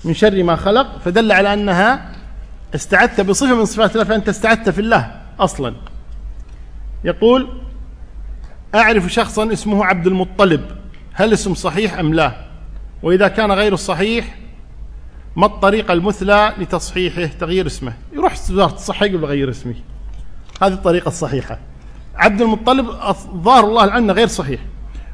[0.04, 2.10] من شر ما خلق فدل على أنها
[2.74, 5.74] استعدت بصفة من صفات الله فأنت استعدت في الله أصلا.
[7.04, 7.48] يقول
[8.74, 10.60] أعرف شخصا اسمه عبد المطلب
[11.12, 12.32] هل اسم صحيح أم لا؟
[13.02, 14.36] وإذا كان غير الصحيح
[15.36, 17.92] ما الطريقة المثلى لتصحيحه؟ تغيير اسمه.
[18.12, 19.74] يروح وزارة الصحة يقول بغير اسمي
[20.62, 21.58] هذه الطريقة الصحيحة.
[22.16, 22.86] عبد المطلب
[23.42, 24.60] ظاهر الله عنه غير صحيح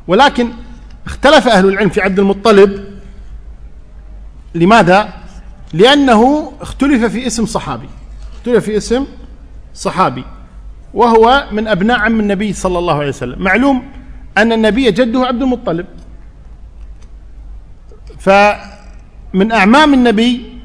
[0.09, 0.49] ولكن
[1.07, 2.95] اختلف أهل العلم في عبد المطلب
[4.57, 5.09] لماذا؟
[5.73, 7.89] لأنه اختلف في اسم صحابي.
[8.37, 9.07] اختلف في اسم
[9.75, 10.25] صحابي.
[10.95, 13.43] وهو من أبناء عم النبي صلى الله عليه وسلم.
[13.43, 13.83] معلوم
[14.39, 15.87] أن النبي جده عبد المطلب.
[18.19, 18.31] ف
[19.33, 20.61] من أعمام النبي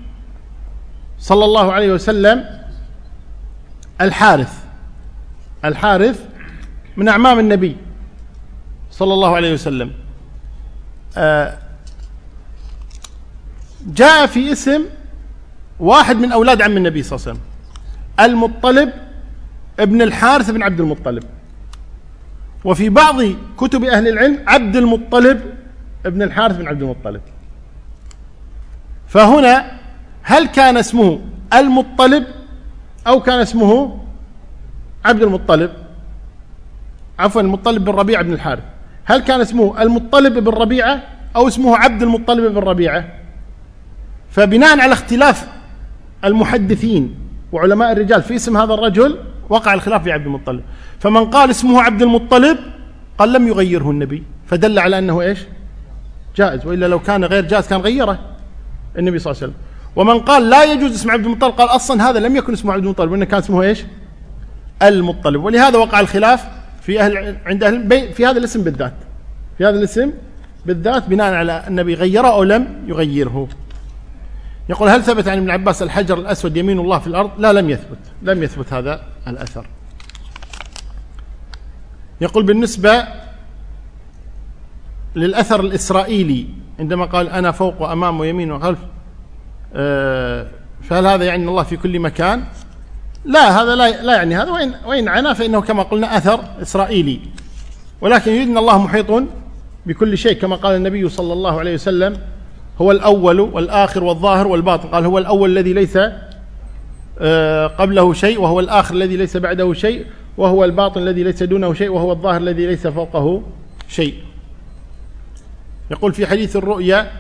[1.20, 2.46] صلى الله عليه وسلم
[4.02, 4.54] الحارث.
[5.66, 6.20] الحارث
[6.98, 7.78] من أعمام النبي
[8.92, 9.92] صلى الله عليه وسلم.
[11.18, 11.58] آه
[13.88, 14.82] جاء في اسم
[15.80, 17.48] واحد من أولاد عم النبي صلى الله عليه وسلم.
[18.20, 18.94] المطلب
[19.80, 21.24] ابن الحارث بن عبد المطلب.
[22.66, 23.16] وفي بعض
[23.58, 25.42] كتب أهل العلم عبد المطلب
[26.06, 27.22] ابن الحارث بن عبد المطلب.
[29.08, 29.72] فهنا
[30.22, 31.20] هل كان اسمه
[31.54, 32.26] المطلب
[33.08, 34.00] أو كان اسمه
[35.06, 35.72] عبد المطلب؟
[37.20, 38.64] عفوا المطلب بن ربيعة بن الحارث.
[39.06, 41.04] هل كان اسمه المطلب بن ربيعة
[41.36, 43.21] أو اسمه عبد المطلب بن ربيعة؟
[44.32, 45.48] فبناء على اختلاف
[46.26, 47.16] المحدثين
[47.52, 49.18] وعلماء الرجال في اسم هذا الرجل
[49.50, 50.62] وقع الخلاف في عبد المطلب.
[51.00, 52.58] فمن قال اسمه عبد المطلب
[53.18, 54.24] قال لم يغيره النبي.
[54.48, 55.40] فدل على أنه إيش؟
[56.36, 56.66] جائز.
[56.66, 58.20] وإلا لو كان غير جائز كان غيره
[58.98, 59.66] النبي صلى الله عليه وسلم.
[59.96, 63.12] ومن قال لا يجوز اسم عبد المطلب قال أصلا هذا لم يكن اسمه عبد المطلب
[63.12, 63.84] وإنه كان اسمه إيش؟
[64.84, 65.44] المطلب.
[65.44, 66.48] ولهذا وقع الخلاف
[66.82, 68.94] في أهل عند أهل في هذا الاسم بالذات.
[69.58, 70.12] في هذا الاسم
[70.66, 73.48] بالذات بناء على النبي غيره أو لم يغيره.
[74.70, 77.98] يقول هل ثبت عن ابن عباس الحجر الأسود يمين الله في الأرض؟ لا لم يثبت.
[78.22, 79.66] لم يثبت هذا الأثر.
[82.22, 83.04] يقول بالنسبة
[85.16, 86.48] للأثر الإسرائيلي
[86.80, 88.80] عندما قال أنا فوق وأمام ويمين وخلف
[89.76, 90.48] آه،
[90.84, 92.44] فهل هذا يعني الله في كل مكان؟
[93.26, 94.52] لا هذا لا, لا يعني هذا.
[94.52, 97.20] وإن, وإن عنا فإنه كما قلنا أثر إسرائيلي.
[98.02, 99.24] ولكن يريد أن الله محيط
[99.86, 102.18] بكل شيء كما قال النبي صلى الله عليه وسلم
[102.82, 104.90] هو الأول والآخر والظاهر والباطن.
[104.90, 105.98] قال هو الأول الذي ليس
[107.20, 110.06] آه، قبله شيء وهو الآخر الذي ليس بعده شيء
[110.38, 113.42] وهو الباطن الذي ليس دونه شيء وهو الظاهر الذي ليس فوقه
[113.88, 114.16] شيء.
[115.92, 117.12] يقول في حديث الرؤيا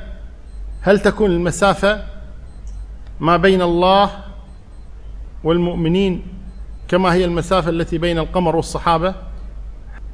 [0.82, 2.03] هل تكون المسافة
[3.20, 4.09] ما بين الله
[5.43, 6.22] والمؤمنين
[6.88, 9.16] كما هي المسافة التي بين القمر والصحابة؟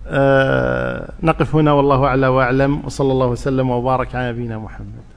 [0.07, 5.16] أه نقف هنا والله أعلى وأعلم وصلى الله وسلم وبارك على نبينا محمد.